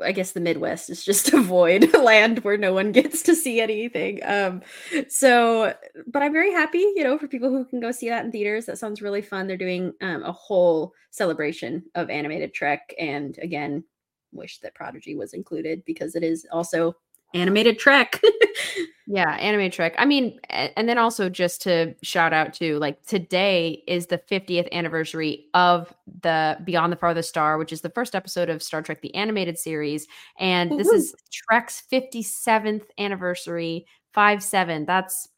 [0.03, 3.61] I guess the Midwest is just a void land where no one gets to see
[3.61, 4.19] anything.
[4.23, 4.61] Um,
[5.07, 5.73] so,
[6.07, 8.65] but I'm very happy, you know, for people who can go see that in theaters.
[8.65, 9.47] That sounds really fun.
[9.47, 13.83] They're doing um, a whole celebration of animated Trek, and again,
[14.31, 16.95] wish that Prodigy was included because it is also
[17.33, 18.21] animated Trek.
[19.07, 19.95] yeah, animated Trek.
[19.97, 24.71] I mean, and then also just to shout out to like today is the 50th
[24.71, 29.01] anniversary of the Beyond the Farthest Star, which is the first episode of Star Trek
[29.01, 30.07] the animated series,
[30.39, 33.85] and this is Trek's 57th anniversary.
[34.13, 34.85] Five seven.
[34.85, 35.29] That's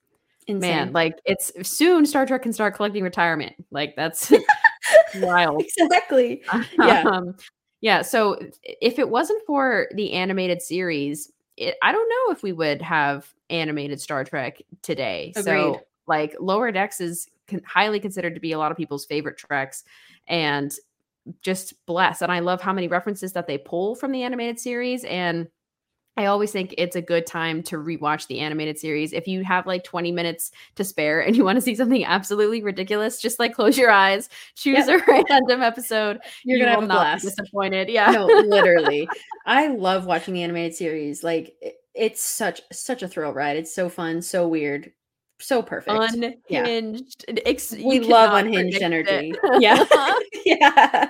[0.47, 0.59] Insane.
[0.59, 0.93] man.
[0.93, 2.05] Like it's soon.
[2.05, 3.53] Star Trek can start collecting retirement.
[3.71, 4.31] Like that's
[5.15, 5.63] wild.
[5.79, 6.43] Exactly.
[6.77, 7.03] Yeah.
[7.03, 7.35] Um,
[7.81, 8.01] yeah.
[8.01, 12.81] So if it wasn't for the animated series, it, I don't know if we would
[12.81, 15.33] have animated Star Trek today.
[15.35, 15.43] Agreed.
[15.43, 19.37] So like Lower Decks is con- highly considered to be a lot of people's favorite
[19.37, 19.83] treks
[20.27, 20.73] and
[21.41, 22.21] just bless.
[22.21, 25.47] And I love how many references that they pull from the animated series and
[26.15, 29.13] I always think it's a good time to rewatch the animated series.
[29.13, 32.61] If you have like 20 minutes to spare and you want to see something absolutely
[32.61, 35.01] ridiculous, just like close your eyes, choose yep.
[35.07, 36.19] a random episode.
[36.43, 37.25] You're you gonna have a blast.
[37.25, 37.89] disappointed.
[37.89, 38.11] Yeah.
[38.11, 39.07] No, literally.
[39.45, 41.23] I love watching the animated series.
[41.23, 41.55] Like
[41.95, 43.57] it's such such a thrill ride.
[43.57, 44.91] It's so fun, so weird,
[45.39, 46.13] so perfect.
[46.13, 46.45] Unhinged.
[46.47, 47.41] Yeah.
[47.45, 49.33] Ex- we love unhinged energy.
[49.59, 49.81] yeah.
[49.81, 50.19] Uh-huh.
[50.45, 51.09] yeah.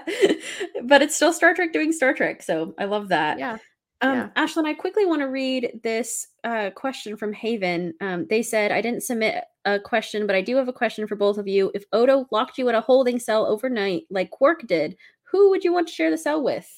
[0.83, 2.41] But it's still Star Trek doing Star Trek.
[2.41, 3.37] So I love that.
[3.37, 3.57] Yeah.
[4.03, 4.29] Um, yeah.
[4.35, 7.93] Ashlyn, I quickly want to read this uh, question from Haven.
[8.01, 11.15] Um, they said, I didn't submit a question, but I do have a question for
[11.15, 11.71] both of you.
[11.73, 15.71] If Odo locked you at a holding cell overnight, like Quark did, who would you
[15.71, 16.69] want to share the cell with?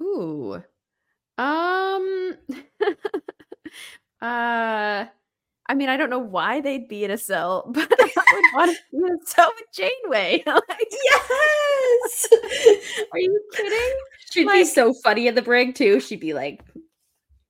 [0.00, 0.62] Ooh.
[1.38, 2.34] Um.
[4.20, 5.06] uh.
[5.68, 8.76] I mean, I don't know why they'd be in a cell, but I would want
[8.76, 10.42] to be in a cell with Janeway.
[10.46, 12.28] like, yes.
[13.12, 13.98] Are you kidding?
[14.30, 16.00] She'd like, be so funny in the brig too.
[16.00, 16.62] She'd be like,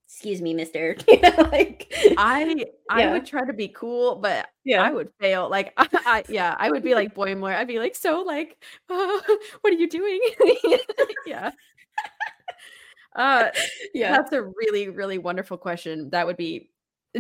[0.07, 3.13] "Excuse me, Mister." you know, like I, I yeah.
[3.13, 5.49] would try to be cool, but yeah, I would fail.
[5.51, 7.55] Like, I, I yeah, I would be like Boimler.
[7.55, 8.57] I'd be like, "So, like,
[8.89, 9.21] uh,
[9.61, 10.21] what are you doing?"
[11.27, 11.51] yeah.
[13.15, 13.49] Uh,
[13.95, 16.11] yeah, that's a really, really wonderful question.
[16.11, 16.71] That would be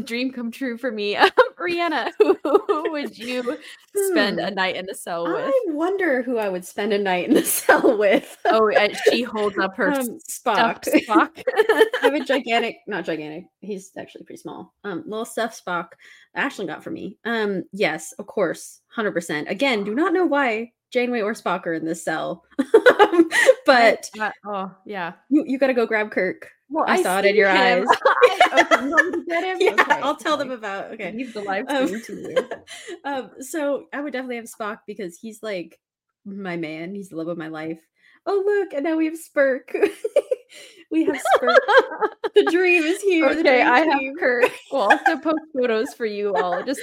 [0.01, 1.17] dream come true for me.
[1.27, 3.59] Um, Rhianna, who, who, would you
[3.95, 4.55] spend a hmm.
[4.55, 5.45] night in the cell with?
[5.47, 8.37] I wonder who I would spend a night in the cell with.
[8.45, 8.71] oh,
[9.11, 10.85] she holds up her um, Spock.
[10.85, 11.43] Spock.
[11.47, 13.47] I have a gigantic, not gigantic.
[13.61, 14.75] He's actually pretty small.
[14.85, 15.89] Um, little stuffed Spock.
[16.37, 17.19] Ashlyn got for me.
[17.25, 19.51] Um, yes, of course, hundred percent.
[19.51, 22.43] Again, do not know why Janeway or Spock are in this cell,
[23.67, 26.49] but uh, oh yeah, you you got to go grab Kirk.
[26.71, 27.87] Well, I, I saw it in your him.
[27.87, 27.97] eyes.
[28.55, 30.93] okay, yeah, okay, I'll tell them about.
[30.95, 32.49] Okay, leave the live um, stream to you.
[33.05, 35.79] um, so I would definitely have Spock because he's like
[36.25, 36.95] my man.
[36.95, 37.87] He's the love of my life.
[38.25, 39.77] Oh look, and now we have Spirk.
[40.91, 41.61] we have Spirk.
[42.35, 43.27] the dream is here.
[43.27, 44.51] Okay, I have Kirk.
[44.73, 46.63] We'll also post photos for you all.
[46.63, 46.81] Just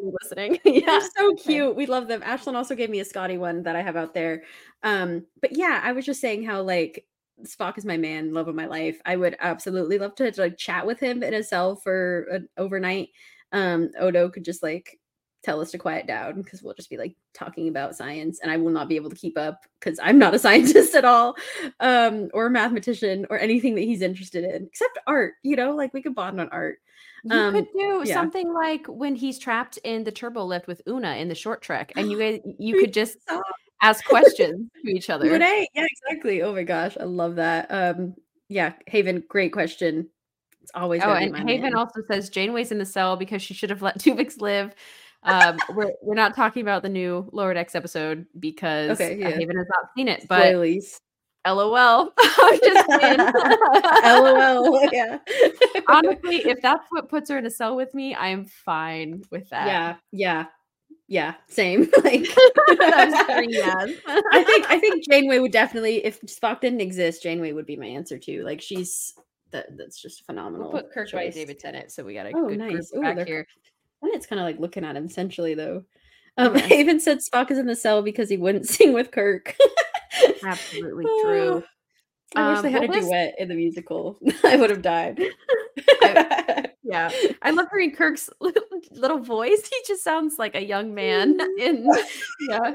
[0.00, 0.58] listening.
[0.64, 1.76] yeah, They're so cute.
[1.76, 2.22] We love them.
[2.22, 4.42] Ashlyn also gave me a Scotty one that I have out there.
[4.82, 7.06] Um, but yeah, I was just saying how like
[7.44, 9.00] Spock is my man, love of my life.
[9.06, 12.48] I would absolutely love to, to like chat with him in a cell for an
[12.56, 13.10] overnight.
[13.52, 14.98] Um, Odo could just like
[15.44, 18.56] tell us to quiet down because we'll just be like talking about science and I
[18.56, 21.36] will not be able to keep up because I'm not a scientist at all
[21.80, 25.94] um or a mathematician or anything that he's interested in except art you know like
[25.94, 26.80] we could bond on art
[27.24, 28.14] you um, could do yeah.
[28.14, 31.92] something like when he's trapped in the turbo lift with Una in the short trek
[31.96, 33.18] and you guys you could just
[33.82, 35.26] ask questions to each other.
[35.26, 36.42] Yeah, exactly.
[36.42, 37.66] Oh my gosh, I love that.
[37.70, 38.14] Um,
[38.48, 40.08] yeah, Haven, great question.
[40.62, 41.74] It's always oh, and Haven man.
[41.74, 44.74] also says Janeway's in the cell because she should have let Tuvix live.
[45.22, 49.30] Um, we're we're not talking about the new Lower Decks episode because okay, yeah.
[49.30, 51.00] Haven has not seen it, but Spoilies.
[51.46, 52.12] LOL.
[52.18, 52.88] I'm just
[54.04, 54.88] LOL.
[54.92, 55.18] Yeah.
[55.88, 59.48] Honestly, if that's what puts her in a cell with me, I am fine with
[59.50, 59.66] that.
[59.66, 59.96] Yeah.
[60.12, 60.46] Yeah
[61.08, 61.90] yeah, same.
[62.04, 62.26] like
[62.68, 67.86] I think I think Janeway would definitely if Spock didn't exist, Janeway would be my
[67.86, 68.44] answer too.
[68.44, 69.14] Like she's
[69.50, 70.70] that that's just phenomenal.
[70.70, 71.34] We'll put Kirk choice.
[71.34, 72.92] by David Tennant, so we got a oh, good nice.
[72.94, 73.46] Ooh, back here.
[74.02, 75.84] And it's kind of like looking at him centrally though.
[76.36, 76.68] Um, yeah.
[76.70, 79.56] I even said Spock is in the cell because he wouldn't sing with Kirk.
[80.44, 81.62] Absolutely true.
[82.36, 84.18] I wish they um, had a duet in the musical.
[84.44, 85.22] I would have died.
[86.02, 87.10] I, yeah,
[87.42, 88.28] I love hearing Kirk's
[88.90, 89.68] little voice.
[89.68, 91.38] He just sounds like a young man.
[91.58, 91.88] In
[92.48, 92.74] yeah,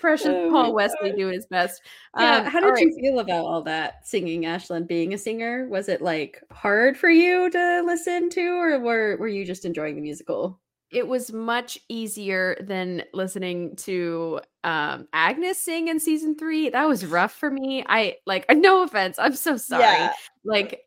[0.00, 1.18] precious oh Paul Wesley God.
[1.18, 1.82] do his best.
[2.18, 4.86] Yeah, um, how did you feel about all that singing, Ashlyn?
[4.86, 9.28] Being a singer, was it like hard for you to listen to, or were were
[9.28, 10.58] you just enjoying the musical?
[10.92, 16.70] It was much easier than listening to um Agnes sing in season three.
[16.70, 17.84] That was rough for me.
[17.88, 19.18] I like no offense.
[19.18, 19.82] I'm so sorry.
[19.82, 20.12] Yeah.
[20.44, 20.82] Like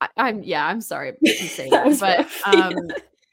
[0.00, 2.74] I, am yeah, I'm sorry to say That that, but rough, um.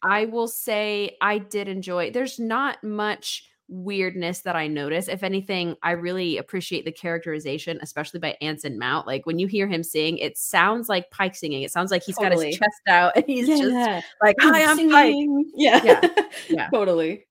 [0.04, 2.12] I will say I did enjoy.
[2.12, 5.08] There's not much weirdness that I notice.
[5.08, 9.08] If anything, I really appreciate the characterization, especially by Anson Mount.
[9.08, 11.64] Like when you hear him sing, it sounds like Pike singing.
[11.64, 12.48] It sounds like he's got Totally.
[12.48, 14.02] his chest out and he's just yeah.
[14.22, 15.16] like, "Hi, I'm Pike."
[15.56, 15.84] Yeah.
[15.84, 16.02] Yeah.
[16.50, 16.70] Yeah.
[16.70, 17.26] totally.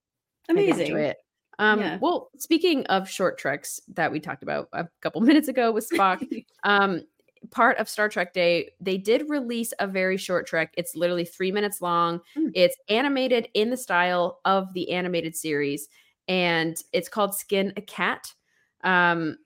[0.49, 1.15] Amazing.
[1.59, 1.99] Um, Yeah.
[2.01, 6.45] Well, speaking of short treks that we talked about a couple minutes ago with Spock,
[6.65, 7.03] um,
[7.51, 10.75] part of Star Trek Day, they did release a very short trek.
[10.77, 12.21] It's literally three minutes long.
[12.37, 12.51] Mm.
[12.55, 15.89] It's animated in the style of the animated series,
[16.29, 18.33] and it's called Skin a Cat.
[18.85, 19.39] Um,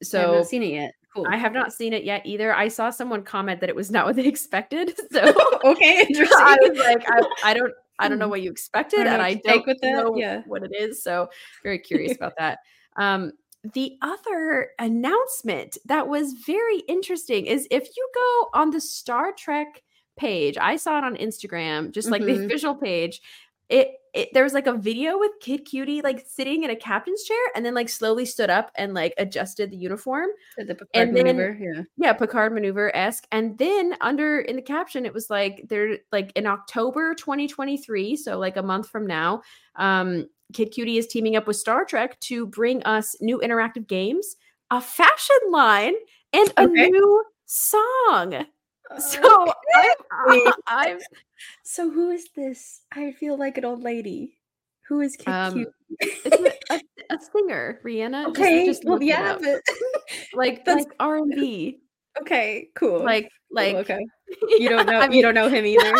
[0.00, 0.92] I so haven't seen it yet.
[1.14, 1.26] Cool.
[1.28, 2.54] I have not seen it yet either.
[2.54, 4.98] I saw someone comment that it was not what they expected.
[5.12, 6.28] So okay, interesting.
[6.38, 8.30] I was like, I, I don't, I don't know Hmm.
[8.30, 10.42] what you expected, I and I don't with that, know yeah.
[10.46, 11.02] what it is.
[11.02, 11.28] So
[11.62, 12.58] very curious about that.
[12.96, 13.32] Um,
[13.74, 19.82] the other announcement that was very interesting is if you go on the Star Trek
[20.16, 22.44] page, I saw it on Instagram, just like the Mhm.
[22.46, 23.20] official page.
[23.68, 27.22] It, it there was like a video with Kid Cudi like sitting in a captain's
[27.24, 31.14] chair and then like slowly stood up and like adjusted the uniform the Picard and
[31.14, 31.58] then- maneuver.
[31.60, 31.82] Yeah.
[31.98, 36.32] yeah picard maneuver esque and then under in the caption it was like they're like
[36.36, 39.42] in october 2023 so like a month from now
[39.76, 44.36] um Kid Cudi is teaming up with star trek to bring us new interactive games
[44.70, 45.92] a fashion line
[46.32, 46.88] and a Okay.
[46.88, 48.46] new song
[48.98, 49.88] so Okay.
[50.12, 50.98] I'm, I'm
[51.64, 52.82] So who is this?
[52.92, 54.38] I feel like an old lady.
[54.88, 55.66] Who is Kid Um,
[56.00, 56.80] it's a,
[57.10, 58.64] a, singer Rhianna okay.
[58.64, 59.60] just well, look it yeah, but
[60.34, 61.78] like that's- like r&b
[62.20, 63.04] okay, cool.
[63.04, 64.06] like like Cool, okay.
[64.58, 65.00] You don't know.
[65.00, 65.94] I you don't know him either.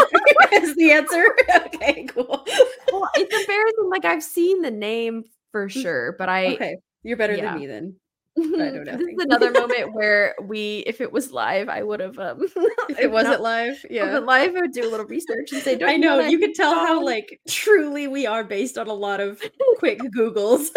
[0.52, 1.34] is the answer?
[1.74, 2.44] Okay, cool.
[2.92, 3.88] well, it's embarrassing.
[3.90, 7.52] Like I've seen the name for sure, but I okay, you're better yeah.
[7.52, 7.96] than me then.
[8.38, 12.18] I know this is another moment where we, if it was live, I would have.
[12.18, 12.40] Um,
[12.88, 13.84] If it wasn't live.
[13.90, 14.12] yeah.
[14.12, 14.18] Yeah.
[14.18, 16.54] live, I would do a little research and say, Don't I know that you can
[16.54, 19.42] tell how like truly we are based on a lot of
[19.78, 20.68] quick Googles.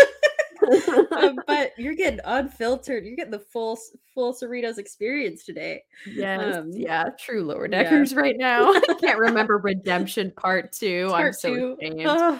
[1.11, 3.05] Um, but you're getting unfiltered.
[3.05, 3.79] You're getting the full
[4.13, 5.83] full Cerritos experience today.
[6.05, 7.83] yes, um, yeah, true lower yeah.
[7.83, 8.71] deckers right now.
[8.71, 11.05] I can't remember Redemption Part Two.
[11.13, 11.77] I'm Part so two.
[11.81, 12.05] ashamed.
[12.05, 12.39] Ugh.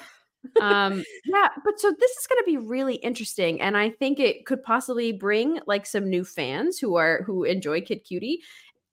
[0.60, 4.46] Um yeah but so this is going to be really interesting and i think it
[4.46, 8.38] could possibly bring like some new fans who are who enjoy Kid Cudi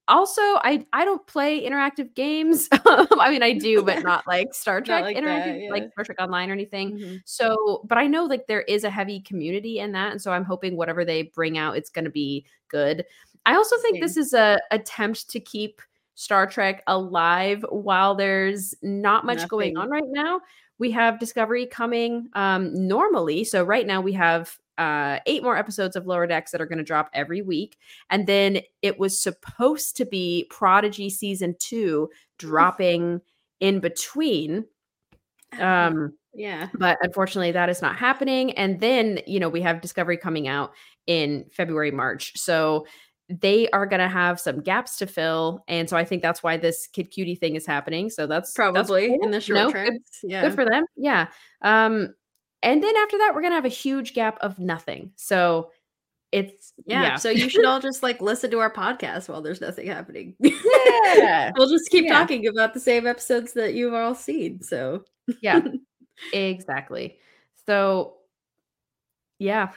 [0.08, 2.68] also i i don't play interactive games.
[2.72, 6.16] I mean i do but not like star trek like that, interactive like star trek
[6.20, 6.98] online or anything.
[6.98, 7.20] Mhm.
[7.24, 10.44] so but i know like there is a heavy community in that and so i'm
[10.44, 13.04] hoping whatever they bring out it's going to be good.
[13.46, 15.80] I also think this is a attempt to keep
[16.14, 20.40] star trek alive while there's not much going on right now
[20.78, 23.44] we have discovery coming um normally.
[23.44, 26.78] So right now we have uh eight more episodes of lower decks that are going
[26.78, 27.76] to drop every week.
[28.10, 33.20] And then it was supposed to be prodigy season two dropping
[33.60, 34.64] in between
[35.60, 36.68] um Yeah.
[36.74, 38.52] but unfortunately that is not happening.
[38.52, 40.72] And then you know we have discovery coming out
[41.06, 42.36] in february march.
[42.38, 42.86] So
[43.28, 46.56] they are going to have some gaps to fill and so i think that's why
[46.56, 49.18] this Kid Cudi thing is happening so that's that's Probably cool.
[49.22, 49.92] in the short No, treks.
[50.22, 50.42] good, Yeah.
[50.42, 51.28] good for them yeah
[51.62, 52.14] um
[52.62, 55.70] and then after that we're going to have a huge gap of nothing so
[56.32, 57.02] it's yeah.
[57.02, 60.34] yeah So you should all just like listen to our podcast while there's nothing happening.
[60.40, 62.18] yeah we'll just keep Yeah.
[62.18, 64.62] talking about the same episodes that you've all seen.
[64.62, 65.04] So
[65.40, 65.60] yeah
[66.34, 67.18] exactly
[67.66, 68.17] so
[69.38, 69.72] yeah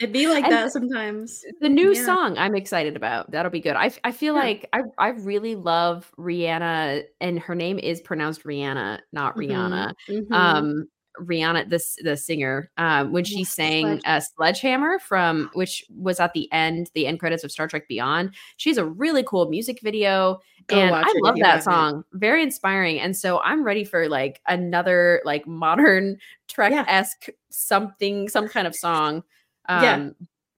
[0.00, 1.44] it'd be like And that sometimes.
[1.60, 2.04] the new Yeah.
[2.04, 3.30] song I'm excited about.
[3.30, 3.76] That'll be good.
[3.76, 4.40] I, I feel Yeah.
[4.40, 9.36] like I, I really love Rihanna and her name is pronounced Rihanna, not.
[9.36, 9.94] Rihanna.
[10.08, 10.32] Mhm.
[10.32, 10.88] Um
[11.18, 16.50] Rihanna this the singer um when she sang uh, Sledgehammer from which was at the
[16.52, 18.34] end the end credits of Star Trek Beyond.
[18.58, 22.04] She's a really cool music video Go and I love that song.
[22.12, 23.00] Very inspiring.
[23.00, 29.24] And so I'm ready for like another like modern Trek-esque something some kind of song.
[29.68, 30.10] Um Yeah.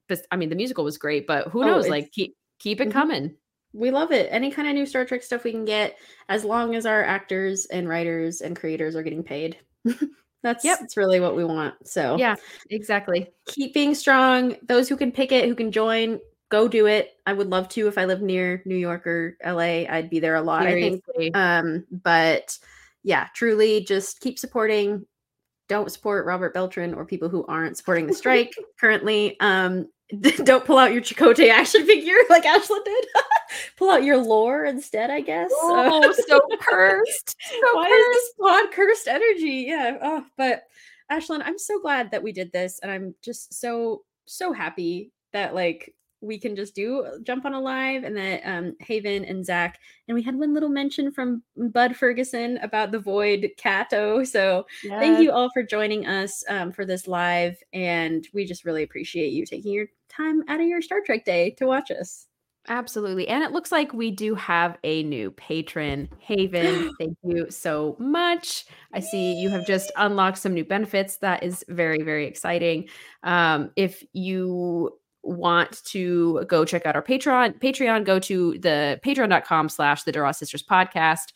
[0.09, 1.88] but I mean the musical was great, but who Oh, knows?
[1.88, 2.92] Like keep keep it Mhm.
[2.92, 3.36] coming.
[3.72, 4.28] we love it.
[4.30, 5.96] Any kind of new Star Trek stuff we can get,
[6.28, 9.57] as long as our actors and writers and creators are getting paid.
[10.43, 10.78] That's Yep.
[10.80, 11.74] that's really what we want.
[11.86, 12.36] So Yeah,
[12.70, 13.30] exactly.
[13.47, 14.57] keep being strong.
[14.62, 16.20] Those who can pick it, who can join,
[16.51, 17.12] go do it.
[17.26, 19.86] I would love to if I live near New York or LA.
[19.88, 20.66] I'd be there a lot.
[20.66, 22.59] I think Um, but
[23.05, 25.07] yeah, truly just keep supporting.
[25.73, 29.89] Don't support Robert Beltran or people who aren't supporting the strike currently, um,
[30.45, 33.05] don't pull out your Chakotay action figure like Ashlyn did.
[33.79, 35.51] pull out your lore instead, I guess.
[35.55, 37.37] Oh, so cursed.
[37.41, 38.01] So Why cursed.
[38.01, 39.64] is this pod cursed energy?
[39.68, 39.97] Yeah.
[40.03, 40.64] Oh, but
[41.11, 45.55] Ashlyn, I'm so glad that we did this, and I'm just so so happy that
[45.55, 49.79] like we can just do jump on a live and that um Haven and Zach
[50.09, 54.25] and we had one little mention from Bud Ferguson about the void Cato.
[54.25, 58.83] So thank you all for joining us um, for this live and we just really
[58.83, 62.27] appreciate you taking your time out of your Star Trek day to watch us.
[62.68, 63.27] Absolutely.
[63.27, 66.95] And it looks like we do have a new patron, Haven.
[66.99, 68.66] Thank you so much.
[68.93, 71.16] I see you have just unlocked some new benefits.
[71.16, 72.89] That is very, very exciting.
[73.25, 79.68] Um, if you want to go check out our Patreon, Patreon, go to the patreon.com
[79.68, 81.33] slash the Duras Sisters podcast.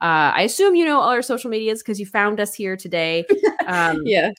[0.00, 3.24] Uh, I assume you know all our social medias because you found us here today.
[3.66, 4.30] Um, Yeah.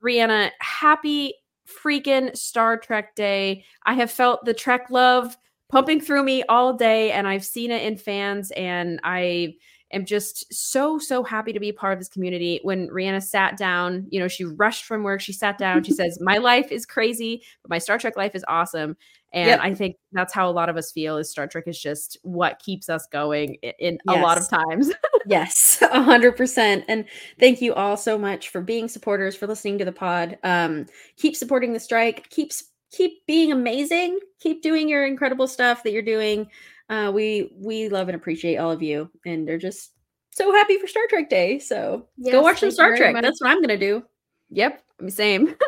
[0.00, 1.34] Rhianna, happy
[1.66, 3.64] freaking Star Trek Day.
[3.84, 5.36] I have felt the Trek love
[5.68, 9.54] pumping through me all day, and I've seen it in fans, and I
[9.92, 12.60] am just so, so happy to be a part of this community.
[12.62, 16.18] When Rhianna sat down, you know, she rushed from work, she sat down, she says,
[16.20, 18.96] My life is crazy, but my Star Trek life is awesome.
[19.32, 19.60] And Yep.
[19.62, 22.58] I think that's how a lot of us feel is Star Trek is just what
[22.58, 24.90] keeps us going i- in a lot of times.
[25.28, 26.84] Yes, a hundred percent.
[26.86, 27.04] And
[27.40, 30.38] thank you all so much for being supporters, for listening to the pod.
[30.44, 32.30] Um, keep supporting the strike.
[32.30, 32.52] Keep
[32.92, 34.20] keep being amazing.
[34.38, 36.46] Keep doing your incredible stuff that you're doing.
[36.88, 39.92] Uh, we we love and appreciate all of you, and they're just
[40.30, 41.58] so happy for Star Trek Day.
[41.58, 43.12] So Yes, go watch some Star Trek.
[43.14, 43.22] much.
[43.22, 44.02] That's what I'm gonna do.
[44.50, 45.54] yep, same.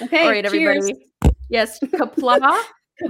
[0.00, 0.88] Okay, All right, cheers.
[0.88, 1.06] everybody.
[1.48, 2.62] Yes, Qapla'.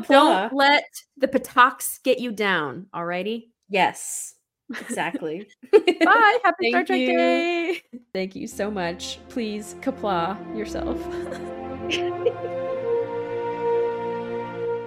[0.09, 0.85] Don't let
[1.19, 2.87] the petaQs get you down.
[2.95, 3.49] Alrighty.
[3.69, 4.35] Yes,
[4.71, 5.47] exactly.
[5.73, 6.39] Bye.
[6.43, 7.07] Happy Star Trek you.
[7.17, 7.83] Day.
[8.15, 9.21] Thank you so much.
[9.29, 10.99] Please Qapla' yourself.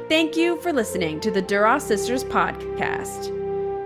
[0.09, 3.31] Thank you for listening to the Duras Sisters podcast.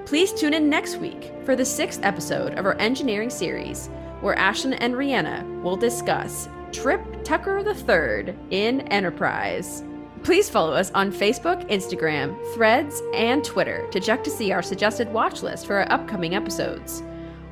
[0.07, 3.87] Please tune in next week for the sixth episode of our engineering series,
[4.21, 9.83] where Ashlyn and Rhianna will discuss Trip Tucker III in Enterprise.
[10.23, 15.13] Please follow us on Facebook, Instagram, Threads, and Twitter to check to see our suggested
[15.13, 17.03] watch list for our upcoming episodes.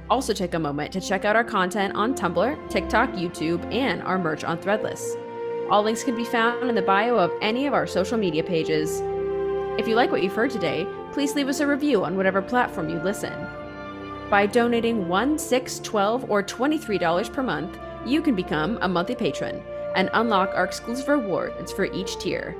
[0.09, 4.17] Also, take a moment to check out our content on Tumblr, TikTok, YouTube, and our
[4.17, 5.21] merch on Threadless.
[5.69, 9.01] All links can be found in the bio of any of our social media pages.
[9.79, 12.87] If you like what you've heard today, please leave us a review on whatever platform
[12.89, 13.33] you listen.
[14.29, 19.61] By donating $1, $6, $12, or $23 per month, you can become a monthly patron
[19.95, 22.55] and unlock our exclusive rewards for each tier.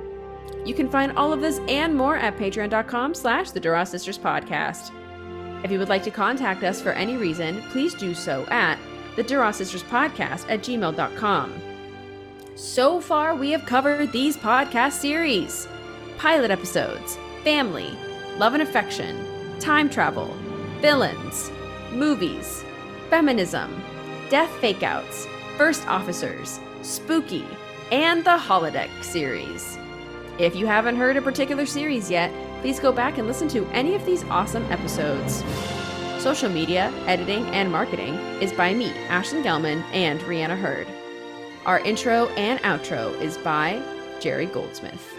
[0.64, 4.90] You can find all of this and more at patreon.com slash the Duras Sisters Podcast.
[5.62, 8.78] If you would like to contact us for any reason, please do so at
[9.14, 11.75] the Duras Sisters Podcast at gmail.com.
[12.56, 15.68] So far, we have covered these podcast series
[16.16, 17.94] pilot episodes, family,
[18.38, 19.26] love and affection,
[19.60, 20.34] time travel,
[20.80, 21.50] villains,
[21.92, 22.64] movies,
[23.10, 23.84] feminism,
[24.30, 25.26] death fakeouts,
[25.58, 27.44] first officers, spooky,
[27.92, 29.76] and the holodeck series.
[30.38, 32.32] If you haven't heard a particular series yet,
[32.62, 35.44] please go back and listen to any of these awesome episodes.
[36.18, 40.86] Social media, editing, and marketing is by me, Ashlyn Gelman, and Rhianna Hurd.
[41.66, 43.82] Our intro and outro is by
[44.20, 45.15] Jerry Goldsmith.